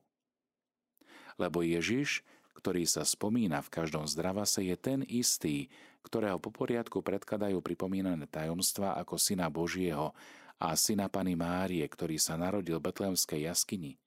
Lebo 1.37 1.67
Ježiš, 1.67 2.23
ktorý 2.57 2.89
sa 2.89 3.05
spomína 3.05 3.61
v 3.61 3.69
každom 3.69 4.09
zdravase, 4.09 4.65
je 4.65 4.77
ten 4.81 5.05
istý, 5.05 5.69
ktorého 6.01 6.41
po 6.41 6.49
poriadku 6.49 7.05
predkladajú 7.05 7.61
pripomínané 7.61 8.25
tajomstva 8.27 8.97
ako 8.97 9.21
Syna 9.21 9.53
Božieho 9.53 10.17
a 10.57 10.73
Syna 10.73 11.13
Pany 11.13 11.37
Márie, 11.37 11.85
ktorý 11.85 12.17
sa 12.17 12.41
narodil 12.41 12.81
v 12.81 12.89
Betlemskej 12.89 13.45
jaskyni, 13.45 14.01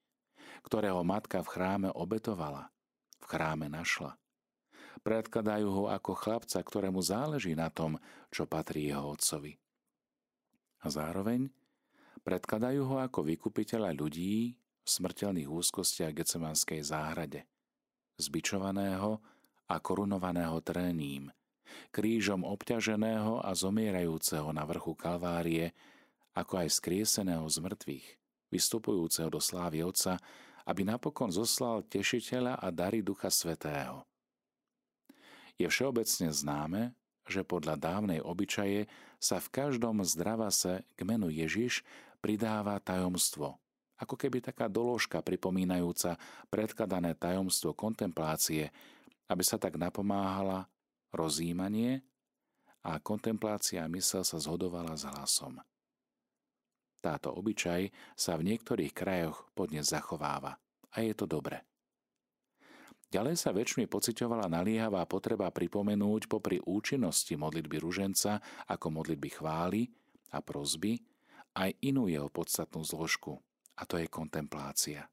ktorého 0.65 1.05
matka 1.05 1.45
v 1.45 1.51
chráme 1.53 1.89
obetovala, 1.93 2.73
v 3.21 3.25
chráme 3.29 3.69
našla 3.69 4.17
predkladajú 4.99 5.67
ho 5.71 5.83
ako 5.87 6.11
chlapca, 6.11 6.59
ktorému 6.59 6.99
záleží 6.99 7.55
na 7.55 7.71
tom, 7.71 7.95
čo 8.29 8.43
patrí 8.45 8.91
jeho 8.91 9.15
otcovi. 9.15 9.55
A 10.83 10.87
zároveň 10.91 11.47
predkladajú 12.23 12.81
ho 12.83 12.95
ako 12.99 13.23
vykupiteľa 13.27 13.95
ľudí 13.95 14.55
v 14.55 14.87
smrteľných 14.87 15.47
úzkostiach 15.47 16.11
Gecemanskej 16.15 16.83
záhrade, 16.83 17.47
zbičovaného 18.19 19.23
a 19.71 19.75
korunovaného 19.79 20.59
tréním, 20.59 21.31
krížom 21.89 22.43
obťaženého 22.43 23.39
a 23.39 23.55
zomierajúceho 23.55 24.51
na 24.51 24.67
vrchu 24.67 24.93
Kalvárie, 24.93 25.71
ako 26.35 26.61
aj 26.61 26.69
skrieseného 26.75 27.47
z 27.47 27.57
mŕtvych, 27.63 28.07
vystupujúceho 28.51 29.31
do 29.31 29.39
slávy 29.39 29.81
Otca, 29.81 30.19
aby 30.67 30.85
napokon 30.85 31.33
zoslal 31.33 31.81
tešiteľa 31.87 32.61
a 32.61 32.67
dary 32.69 33.01
Ducha 33.01 33.33
Svetého. 33.33 34.05
Je 35.57 35.65
všeobecne 35.65 36.29
známe, 36.29 36.81
že 37.29 37.45
podľa 37.45 37.77
dávnej 37.77 38.19
obyčaje 38.21 38.89
sa 39.21 39.37
v 39.37 39.47
každom 39.53 40.01
zdravase 40.01 40.81
k 40.97 40.99
menu 41.05 41.29
Ježiš 41.29 41.85
pridáva 42.23 42.79
tajomstvo, 42.81 43.59
ako 43.99 44.15
keby 44.15 44.39
taká 44.39 44.71
doložka 44.71 45.19
pripomínajúca 45.19 46.15
predkladané 46.47 47.19
tajomstvo 47.19 47.75
kontemplácie, 47.75 48.71
aby 49.27 49.43
sa 49.43 49.59
tak 49.59 49.75
napomáhala 49.75 50.65
rozímanie 51.11 52.01
a 52.87 52.97
kontemplácia 53.03 53.83
mysel 53.91 54.23
sa 54.23 54.39
zhodovala 54.39 54.95
s 54.95 55.03
hlasom. 55.03 55.59
Táto 56.99 57.31
obyčaj 57.31 57.91
sa 58.15 58.35
v 58.35 58.55
niektorých 58.55 58.91
krajoch 58.91 59.47
podnes 59.55 59.87
zachováva 59.87 60.59
a 60.91 60.97
je 61.03 61.15
to 61.15 61.27
dobre. 61.27 61.63
Ďalej 63.09 63.41
sa 63.41 63.49
väčšmi 63.49 63.89
pocitovala 63.89 64.45
naliehavá 64.45 65.01
potreba 65.09 65.49
pripomenúť 65.49 66.29
popri 66.29 66.61
účinnosti 66.61 67.33
modlitby 67.33 67.81
ruženca 67.81 68.37
ako 68.69 69.01
modlitby 69.01 69.29
chvály 69.33 69.89
a 70.29 70.45
prozby 70.45 71.01
aj 71.57 71.73
inú 71.81 72.05
jeho 72.05 72.29
podstatnú 72.29 72.85
zložku, 72.85 73.41
a 73.79 73.87
to 73.87 73.95
je 73.95 74.11
kontemplácia. 74.11 75.07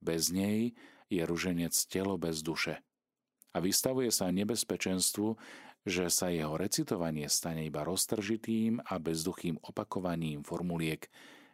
Bez 0.00 0.32
nej 0.32 0.72
je 1.12 1.22
ruženec 1.22 1.76
telo 1.92 2.16
bez 2.16 2.40
duše 2.40 2.80
a 3.52 3.60
vystavuje 3.60 4.08
sa 4.08 4.32
nebezpečenstvu, 4.32 5.36
že 5.84 6.08
sa 6.08 6.32
jeho 6.32 6.56
recitovanie 6.56 7.28
stane 7.28 7.66
iba 7.68 7.84
roztržitým 7.84 8.80
a 8.80 8.96
bezduchým 8.96 9.60
opakovaním 9.60 10.40
formuliek, 10.46 11.04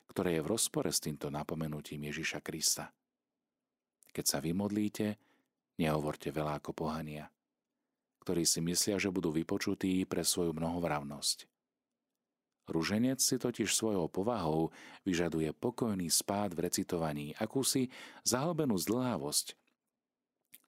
ktoré 0.08 0.38
je 0.38 0.44
v 0.44 0.50
rozpore 0.52 0.88
s 0.92 1.02
týmto 1.02 1.28
napomenutím 1.32 2.08
Ježiša 2.08 2.40
Krista. 2.44 2.92
Keď 4.12 4.24
sa 4.24 4.38
vymodlíte, 4.40 5.16
nehovorte 5.80 6.28
veľa 6.32 6.60
ako 6.60 6.72
pohania, 6.76 7.28
ktorí 8.24 8.44
si 8.44 8.60
myslia, 8.64 9.00
že 9.00 9.12
budú 9.12 9.32
vypočutí 9.32 10.04
pre 10.04 10.24
svoju 10.24 10.52
mnohovravnosť. 10.52 11.57
Ruženec 12.68 13.16
si 13.24 13.40
totiž 13.40 13.72
svojou 13.72 14.12
povahou 14.12 14.68
vyžaduje 15.08 15.56
pokojný 15.56 16.12
spád 16.12 16.52
v 16.52 16.68
recitovaní, 16.68 17.32
akúsi 17.40 17.88
zahlbenú 18.28 18.76
zdlhávosť, 18.76 19.56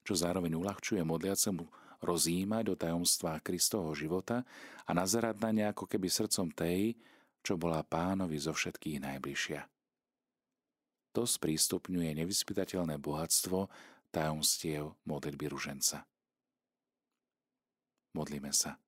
čo 0.01 0.13
zároveň 0.17 0.57
uľahčuje 0.57 1.05
modliacemu 1.05 1.69
rozímať 2.01 2.65
o 2.73 2.75
tajomstvách 2.75 3.45
Kristovho 3.45 3.93
života 3.93 4.41
a 4.89 4.91
nazerať 4.97 5.37
na 5.45 5.49
ne 5.53 5.63
ako 5.69 5.85
keby 5.85 6.09
srdcom 6.09 6.49
tej, 6.49 6.97
čo 7.45 7.53
bola 7.61 7.85
pánovi 7.85 8.41
zo 8.41 8.53
všetkých 8.57 8.97
najbližšia. 8.97 9.61
To 11.13 11.29
sprístupňuje 11.29 12.17
nevyspytateľné 12.17 12.97
bohatstvo 12.97 13.69
tajomstiev 14.09 14.97
modlitby 15.05 15.45
ruženca. 15.53 16.01
Modlíme 18.17 18.49
sa. 18.51 18.81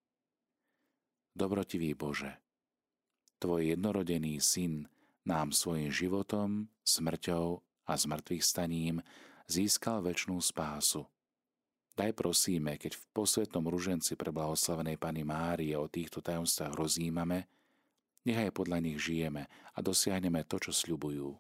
Dobrotivý 1.34 1.94
Bože, 1.94 2.44
Tvoj 3.44 3.76
jednorodený 3.76 4.40
syn 4.40 4.88
nám 5.28 5.52
svojim 5.52 5.92
životom, 5.92 6.72
smrťou 6.88 7.60
a 7.84 7.92
zmrtvých 7.92 8.40
staním 8.40 9.04
získal 9.52 10.00
väčšnú 10.00 10.40
spásu. 10.40 11.04
Daj 11.92 12.16
prosíme, 12.16 12.80
keď 12.80 12.96
v 12.96 13.04
posvetnom 13.12 13.68
ruženci 13.68 14.16
pre 14.16 14.32
blahoslavenej 14.32 14.96
Pany 14.96 15.28
Márie 15.28 15.76
o 15.76 15.92
týchto 15.92 16.24
tajomstvách 16.24 16.72
rozímame, 16.72 17.52
nechaj 18.24 18.56
podľa 18.56 18.80
nich 18.80 19.04
žijeme 19.04 19.52
a 19.76 19.80
dosiahneme 19.84 20.48
to, 20.48 20.64
čo 20.64 20.72
sľubujú 20.72 21.36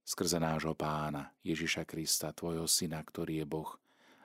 skrze 0.00 0.40
nášho 0.40 0.72
pána 0.72 1.28
Ježiša 1.44 1.84
Krista, 1.84 2.32
tvojho 2.32 2.64
syna, 2.64 3.04
ktorý 3.04 3.44
je 3.44 3.46
Boh 3.48 3.68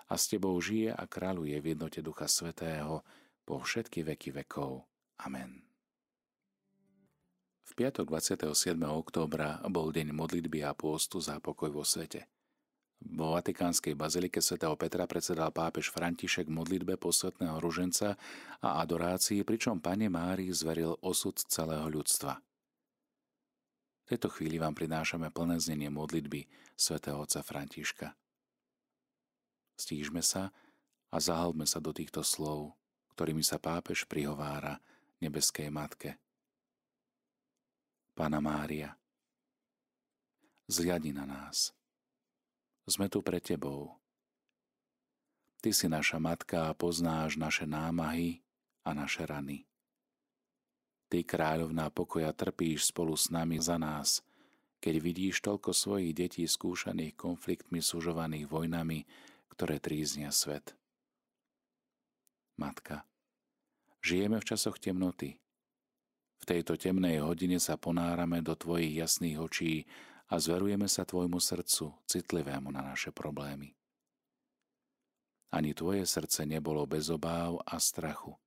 a 0.07 0.15
s 0.15 0.31
tebou 0.31 0.55
žije 0.55 0.95
a 0.95 1.03
kráľuje 1.03 1.59
v 1.59 1.75
jednote 1.75 1.99
Ducha 1.99 2.31
Svetého 2.31 3.03
po 3.43 3.59
všetky 3.59 4.07
veky 4.07 4.39
vekov. 4.39 4.87
Amen. 5.19 5.68
V 7.69 7.77
piatok 7.77 8.09
27. 8.09 8.49
októbra 8.81 9.61
bol 9.69 9.93
deň 9.93 10.09
modlitby 10.09 10.65
a 10.65 10.73
pôstu 10.73 11.21
za 11.21 11.37
pokoj 11.37 11.69
vo 11.69 11.85
svete. 11.85 12.25
Vo 12.97 13.37
Vatikánskej 13.37 13.93
bazilike 13.93 14.41
svätého 14.41 14.73
Petra 14.73 15.05
predsedal 15.05 15.53
pápež 15.53 15.93
František 15.93 16.49
modlitbe 16.49 16.97
posvetného 16.97 17.61
ruženca 17.61 18.17
a 18.57 18.81
adorácii, 18.81 19.45
pričom 19.45 19.77
Pane 19.77 20.09
Mári 20.09 20.49
zveril 20.49 20.97
osud 21.05 21.37
celého 21.37 21.85
ľudstva. 21.85 22.41
V 24.01 24.17
tejto 24.17 24.33
chvíli 24.33 24.57
vám 24.57 24.73
prinášame 24.73 25.29
plné 25.29 25.61
znenie 25.61 25.93
modlitby 25.93 26.49
svätého 26.73 27.21
otca 27.21 27.45
Františka. 27.45 28.17
Stížme 29.77 30.25
sa 30.25 30.49
a 31.13 31.17
zahalme 31.21 31.69
sa 31.69 31.77
do 31.77 31.93
týchto 31.93 32.25
slov, 32.25 32.73
ktorými 33.13 33.45
sa 33.45 33.61
pápež 33.61 34.09
prihovára 34.09 34.81
nebeskej 35.21 35.69
Matke. 35.69 36.17
Pána 38.19 38.43
Mária, 38.43 38.99
zliadi 40.67 41.15
na 41.15 41.23
nás– 41.23 41.71
sme 42.89 43.05
tu 43.05 43.21
pre 43.21 43.37
Tebou. 43.37 43.95
Ty 45.61 45.69
si 45.71 45.85
naša 45.85 46.17
matka 46.17 46.67
a 46.67 46.75
poznáš 46.75 47.37
naše 47.37 47.69
námahy 47.69 48.41
a 48.81 48.97
naše 48.97 49.23
rany. 49.29 49.69
Ty, 51.09 51.21
kráľovná 51.21 51.93
pokoja, 51.93 52.33
trpíš 52.33 52.89
spolu 52.89 53.13
s 53.13 53.29
nami 53.29 53.61
za 53.61 53.77
nás, 53.77 54.25
keď 54.81 54.95
vidíš 54.99 55.39
toľko 55.45 55.71
svojich 55.71 56.11
detí 56.11 56.43
skúšaných 56.43 57.13
konfliktmi 57.13 57.79
sužovaných 57.79 58.49
vojnami, 58.49 59.05
ktoré 59.53 59.77
tríznia 59.77 60.33
svet. 60.33 60.73
Matka, 62.59 63.07
žijeme 64.03 64.41
v 64.41 64.47
časoch 64.49 64.75
temnoty. 64.75 65.39
V 66.39 66.43
tejto 66.47 66.79
temnej 66.79 67.19
hodine 67.19 67.59
sa 67.59 67.75
ponárame 67.75 68.39
do 68.39 68.55
Tvojich 68.55 68.95
jasných 68.95 69.37
očí 69.37 69.83
a 70.31 70.39
zverujeme 70.39 70.87
sa 70.87 71.03
Tvojmu 71.03 71.37
srdcu, 71.37 71.91
citlivému 72.07 72.71
na 72.71 72.81
naše 72.85 73.11
problémy. 73.11 73.75
Ani 75.49 75.73
Tvoje 75.73 76.05
srdce 76.05 76.45
nebolo 76.45 76.85
bez 76.85 77.09
obáv 77.09 77.59
a 77.65 77.81
strachu. 77.81 78.37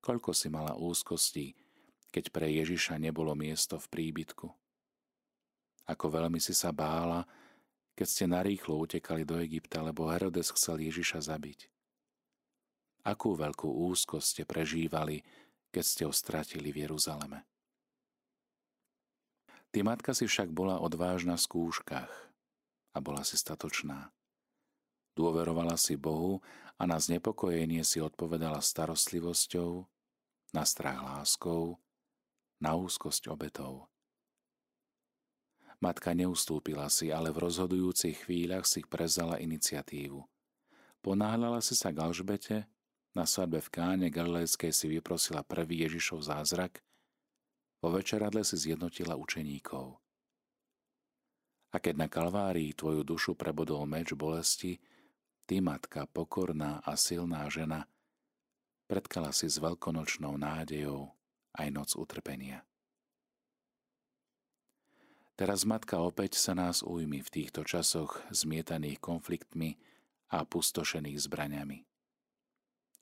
Koľko 0.00 0.30
si 0.32 0.48
mala 0.48 0.78
úzkostí, 0.78 1.52
keď 2.08 2.30
pre 2.32 2.46
Ježiša 2.48 2.96
nebolo 2.96 3.34
miesto 3.34 3.76
v 3.76 3.86
príbytku. 3.90 4.48
Ako 5.90 6.06
veľmi 6.06 6.38
si 6.38 6.54
sa 6.54 6.70
bála, 6.70 7.26
keď 7.98 8.06
ste 8.06 8.24
narýchlo 8.30 8.78
utekali 8.80 9.26
do 9.26 9.36
Egypta, 9.42 9.82
lebo 9.82 10.06
Herodes 10.08 10.54
chcel 10.54 10.80
Ježiša 10.80 11.26
zabiť. 11.26 11.66
Akú 13.02 13.34
veľkú 13.34 13.66
úzkosť 13.90 14.26
ste 14.26 14.42
prežívali, 14.46 15.26
keď 15.70 15.84
ste 15.86 16.02
ho 16.06 16.12
stratili 16.12 16.74
v 16.74 16.86
Jeruzaleme. 16.86 17.46
Ty 19.70 19.86
matka 19.86 20.10
si 20.10 20.26
však 20.26 20.50
bola 20.50 20.82
odvážna 20.82 21.38
v 21.38 21.46
skúškach 21.46 22.12
a 22.90 22.98
bola 22.98 23.22
si 23.22 23.38
statočná. 23.38 24.10
Dôverovala 25.14 25.78
si 25.78 25.94
Bohu 25.94 26.42
a 26.74 26.86
na 26.90 26.98
znepokojenie 26.98 27.86
si 27.86 28.02
odpovedala 28.02 28.58
starostlivosťou, 28.58 29.86
na 30.50 30.66
strach 30.66 30.98
láskou, 30.98 31.78
na 32.58 32.74
úzkosť 32.74 33.30
obetov. 33.30 33.86
Matka 35.80 36.12
neustúpila 36.12 36.92
si, 36.92 37.08
ale 37.08 37.32
v 37.32 37.48
rozhodujúcich 37.48 38.28
chvíľach 38.28 38.68
si 38.68 38.84
prezala 38.84 39.40
iniciatívu. 39.40 40.20
Ponáhľala 41.00 41.64
si 41.64 41.72
sa 41.72 41.88
k 41.88 42.04
Alžbete, 42.04 42.68
na 43.14 43.26
svadbe 43.26 43.58
v 43.58 43.72
Káne 43.74 44.08
Galilejskej 44.08 44.70
si 44.70 44.86
vyprosila 44.86 45.42
prvý 45.42 45.82
Ježišov 45.86 46.30
zázrak 46.30 46.78
vo 47.80 47.96
večeradle 47.96 48.44
si 48.44 48.60
zjednotila 48.60 49.16
učeníkov. 49.16 49.96
A 51.70 51.76
keď 51.78 51.94
na 51.96 52.08
Kalvárii 52.10 52.76
tvoju 52.76 53.06
dušu 53.06 53.38
prebodol 53.38 53.86
meč 53.86 54.12
bolesti, 54.12 54.76
ty, 55.46 55.62
matka, 55.62 56.04
pokorná 56.10 56.82
a 56.82 56.98
silná 56.98 57.46
žena, 57.48 57.86
predkala 58.90 59.30
si 59.30 59.46
s 59.46 59.62
veľkonočnou 59.62 60.34
nádejou 60.34 61.14
aj 61.56 61.68
noc 61.70 61.90
utrpenia. 61.94 62.66
Teraz 65.38 65.64
matka 65.64 66.04
opäť 66.04 66.36
sa 66.36 66.52
nás 66.52 66.84
ujmi 66.84 67.24
v 67.24 67.32
týchto 67.32 67.64
časoch 67.64 68.20
zmietaných 68.28 69.00
konfliktmi 69.00 69.80
a 70.36 70.44
pustošených 70.44 71.16
zbraňami 71.16 71.90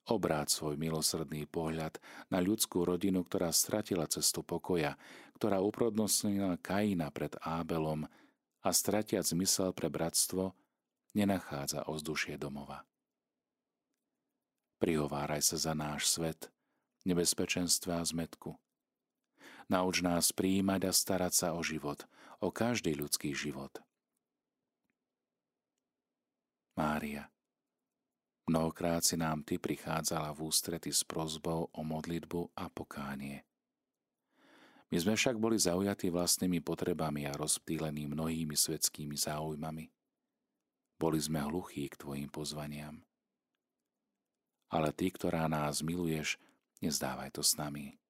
obráť 0.08 0.50
svoj 0.50 0.80
milosrdný 0.80 1.44
pohľad 1.44 2.00
na 2.32 2.40
ľudskú 2.40 2.82
rodinu, 2.82 3.22
ktorá 3.22 3.52
stratila 3.52 4.08
cestu 4.08 4.40
pokoja, 4.40 4.96
ktorá 5.36 5.60
uprodnostnila 5.62 6.58
Kaina 6.58 7.12
pred 7.12 7.36
Ábelom 7.44 8.08
a 8.64 8.68
stratiac 8.72 9.22
zmysel 9.22 9.70
pre 9.76 9.92
bratstvo, 9.92 10.56
nenachádza 11.14 11.86
ozdušie 11.86 12.40
domova. 12.40 12.82
Prihováraj 14.78 15.42
sa 15.42 15.56
za 15.58 15.72
náš 15.74 16.10
svet, 16.10 16.50
nebezpečenstva 17.06 18.00
a 18.00 18.04
zmetku. 18.06 18.54
Nauč 19.68 20.00
nás 20.00 20.32
príjmať 20.32 20.88
a 20.88 20.92
starať 20.94 21.32
sa 21.34 21.48
o 21.52 21.60
život, 21.60 22.08
o 22.40 22.48
každý 22.48 22.96
ľudský 22.96 23.36
život. 23.36 23.82
Mária, 26.78 27.26
Mnohokrát 28.48 29.04
si 29.04 29.20
nám 29.20 29.44
Ty 29.44 29.60
prichádzala 29.60 30.32
v 30.32 30.48
ústrety 30.48 30.88
s 30.88 31.04
prozbou 31.04 31.68
o 31.68 31.80
modlitbu 31.84 32.56
a 32.56 32.72
pokánie. 32.72 33.44
My 34.88 34.96
sme 34.96 35.20
však 35.20 35.36
boli 35.36 35.60
zaujatí 35.60 36.08
vlastnými 36.08 36.64
potrebami 36.64 37.28
a 37.28 37.36
rozptýlení 37.36 38.08
mnohými 38.08 38.56
svetskými 38.56 39.12
záujmami. 39.20 39.92
Boli 40.96 41.20
sme 41.20 41.44
hluchí 41.44 41.92
k 41.92 42.00
Tvojim 42.00 42.32
pozvaniam. 42.32 43.04
Ale 44.72 44.96
Ty, 44.96 45.12
ktorá 45.12 45.44
nás 45.44 45.84
miluješ, 45.84 46.40
nezdávaj 46.80 47.36
to 47.36 47.44
s 47.44 47.52
nami. 47.60 48.00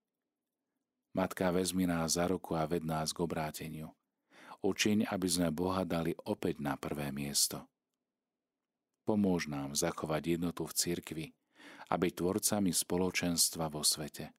Matka, 1.18 1.50
vezmi 1.50 1.82
nás 1.90 2.14
za 2.14 2.30
ruku 2.30 2.54
a 2.54 2.62
ved 2.62 2.86
nás 2.86 3.10
k 3.10 3.26
obráteniu. 3.26 3.90
Učiň, 4.62 5.10
aby 5.10 5.26
sme 5.26 5.50
Boha 5.50 5.82
dali 5.82 6.14
opäť 6.30 6.62
na 6.62 6.78
prvé 6.78 7.10
miesto. 7.10 7.66
Pomôž 9.08 9.48
nám 9.48 9.72
zachovať 9.72 10.36
jednotu 10.36 10.68
v 10.68 10.76
cirkvi 10.76 11.26
a 11.88 11.96
byť 11.96 12.12
tvorcami 12.12 12.76
spoločenstva 12.76 13.72
vo 13.72 13.80
svete. 13.80 14.36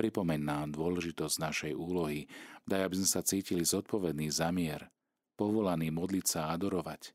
Pripomeň 0.00 0.40
nám 0.40 0.72
dôležitosť 0.72 1.36
našej 1.36 1.72
úlohy, 1.76 2.24
daj, 2.64 2.88
aby 2.88 2.94
sme 2.96 3.08
sa 3.12 3.20
cítili 3.20 3.68
zodpovedný 3.68 4.32
za 4.32 4.48
mier, 4.48 4.88
povolaný 5.36 5.92
modliť 5.92 6.24
sa 6.24 6.40
a 6.48 6.56
adorovať, 6.56 7.12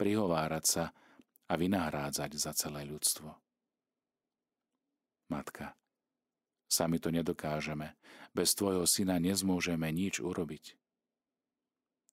prihovárať 0.00 0.64
sa 0.64 0.84
a 1.44 1.52
vynahrádzať 1.60 2.30
za 2.40 2.56
celé 2.56 2.88
ľudstvo. 2.88 3.28
Matka, 5.28 5.76
sami 6.72 6.96
to 6.96 7.12
nedokážeme, 7.12 7.92
bez 8.32 8.56
tvojho 8.56 8.88
syna 8.88 9.20
nezmôžeme 9.20 9.92
nič 9.92 10.24
urobiť. 10.24 10.80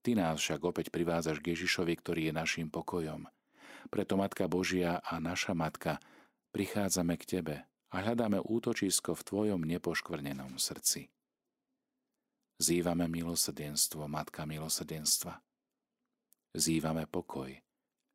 Ty 0.01 0.17
nás 0.17 0.41
však 0.41 0.65
opäť 0.65 0.89
privádzaš 0.89 1.37
k 1.45 1.53
Ježišovi, 1.53 1.93
ktorý 2.01 2.21
je 2.29 2.33
našim 2.33 2.67
pokojom. 2.73 3.29
Preto 3.93 4.17
Matka 4.17 4.49
Božia 4.49 4.97
a 4.97 5.21
naša 5.21 5.53
Matka 5.53 6.01
prichádzame 6.49 7.21
k 7.21 7.23
Tebe 7.37 7.55
a 7.93 7.95
hľadáme 8.01 8.41
útočisko 8.41 9.13
v 9.13 9.25
Tvojom 9.25 9.61
nepoškvrnenom 9.61 10.57
srdci. 10.57 11.13
Zývame 12.57 13.05
milosrdenstvo, 13.09 14.09
Matka 14.09 14.49
milosrdenstva. 14.49 15.37
Zývame 16.57 17.05
pokoj, 17.05 17.53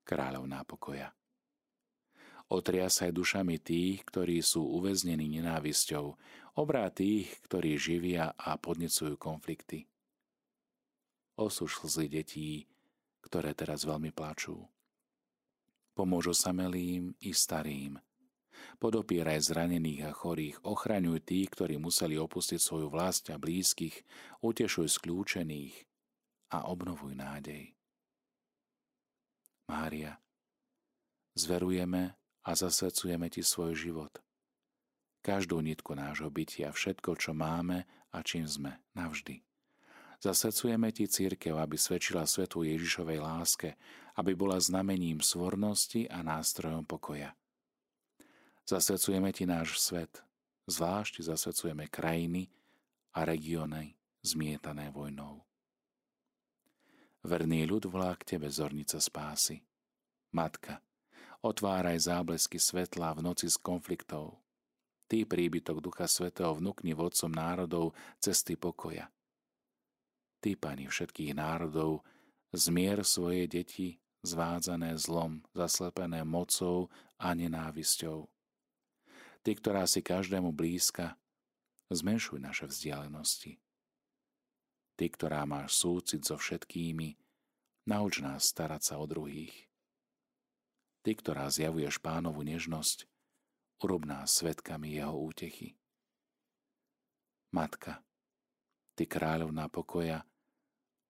kráľovná 0.02 0.66
pokoja. 0.66 1.14
Otriasaj 2.50 3.10
dušami 3.14 3.58
tých, 3.62 4.06
ktorí 4.06 4.42
sú 4.42 4.62
uväznení 4.62 5.26
nenávisťou, 5.38 6.14
obrá 6.58 6.90
tých, 6.90 7.30
ktorí 7.46 7.78
živia 7.78 8.34
a 8.38 8.54
podnecujú 8.58 9.18
konflikty 9.18 9.86
osuš 11.36 11.84
slzy 11.84 12.06
detí, 12.08 12.50
ktoré 13.24 13.52
teraz 13.52 13.84
veľmi 13.84 14.10
plačú. 14.10 14.64
Pomôž 15.96 16.36
osamelým 16.36 17.16
i 17.24 17.32
starým. 17.32 17.96
Podopieraj 18.76 19.52
zranených 19.52 20.08
a 20.08 20.12
chorých, 20.12 20.60
ochraňuj 20.64 21.24
tých, 21.24 21.48
ktorí 21.52 21.80
museli 21.80 22.20
opustiť 22.20 22.60
svoju 22.60 22.88
vlast 22.92 23.28
a 23.32 23.40
blízkych, 23.40 24.04
utešuj 24.44 24.88
skľúčených 24.92 25.74
a 26.52 26.68
obnovuj 26.68 27.16
nádej. 27.16 27.72
Mária, 29.66 30.20
zverujeme 31.34 32.14
a 32.44 32.50
zasvedcujeme 32.54 33.26
Ti 33.32 33.42
svoj 33.42 33.74
život. 33.74 34.12
Každú 35.26 35.58
nitku 35.58 35.98
nášho 35.98 36.30
bytia, 36.30 36.70
všetko, 36.70 37.18
čo 37.18 37.34
máme 37.34 37.82
a 38.14 38.18
čím 38.22 38.46
sme, 38.46 38.78
navždy. 38.94 39.45
Zasvedcujeme 40.20 40.88
Ti 40.92 41.04
církev, 41.08 41.56
aby 41.56 41.76
svedčila 41.76 42.24
svetu 42.24 42.64
Ježišovej 42.64 43.18
láske, 43.20 43.76
aby 44.16 44.32
bola 44.32 44.56
znamením 44.56 45.20
svornosti 45.20 46.08
a 46.08 46.24
nástrojom 46.24 46.88
pokoja. 46.88 47.36
Zasvedcujeme 48.64 49.30
Ti 49.30 49.44
náš 49.44 49.78
svet, 49.78 50.24
zvlášť 50.66 51.22
zasvedcujeme 51.22 51.86
krajiny 51.92 52.48
a 53.14 53.22
regióny 53.22 53.94
zmietané 54.24 54.90
vojnou. 54.90 55.46
Verný 57.26 57.66
ľud 57.66 57.90
volá 57.90 58.14
k 58.14 58.36
Tebe, 58.36 58.50
zornica 58.50 58.98
spásy. 58.98 59.62
Matka, 60.34 60.78
otváraj 61.42 62.06
záblesky 62.06 62.58
svetla 62.58 63.14
v 63.18 63.24
noci 63.26 63.46
z 63.50 63.58
konfliktov. 63.58 64.38
Ty, 65.06 65.22
príbytok 65.22 65.78
Ducha 65.78 66.10
Svetého, 66.10 66.54
vnúkni 66.54 66.94
vodcom 66.94 67.30
národov 67.30 67.94
cesty 68.18 68.58
pokoja. 68.58 69.06
Ty, 70.46 70.54
Pani 70.54 70.86
všetkých 70.86 71.34
národov, 71.34 72.06
zmier 72.54 73.02
svoje 73.02 73.50
deti, 73.50 73.98
zvádzané 74.22 74.94
zlom, 74.94 75.42
zaslepené 75.50 76.22
mocou 76.22 76.86
a 77.18 77.34
nenávisťou. 77.34 78.30
Ty, 79.42 79.50
ktorá 79.58 79.90
si 79.90 80.06
každému 80.06 80.54
blízka, 80.54 81.18
zmenšuj 81.90 82.38
naše 82.38 82.70
vzdialenosti. 82.70 83.58
Ty, 84.94 85.06
ktorá 85.10 85.42
máš 85.50 85.82
súcit 85.82 86.22
so 86.22 86.38
všetkými, 86.38 87.18
nauč 87.90 88.22
nás 88.22 88.46
starať 88.46 88.94
sa 88.94 89.02
o 89.02 89.06
druhých. 89.10 89.66
Ty, 91.02 91.10
ktorá 91.26 91.50
zjavuješ 91.50 91.98
pánovu 91.98 92.46
nežnosť, 92.46 93.10
urob 93.82 94.06
nás 94.06 94.30
svetkami 94.38 94.94
jeho 94.94 95.10
útechy. 95.10 95.74
Matka, 97.50 97.98
Ty 98.94 99.10
kráľovná 99.10 99.66
pokoja, 99.66 100.22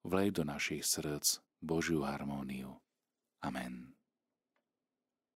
vlej 0.07 0.31
do 0.31 0.43
našich 0.47 0.87
srdc 0.87 1.43
Božiu 1.59 2.07
harmóniu. 2.07 2.79
Amen. 3.43 3.96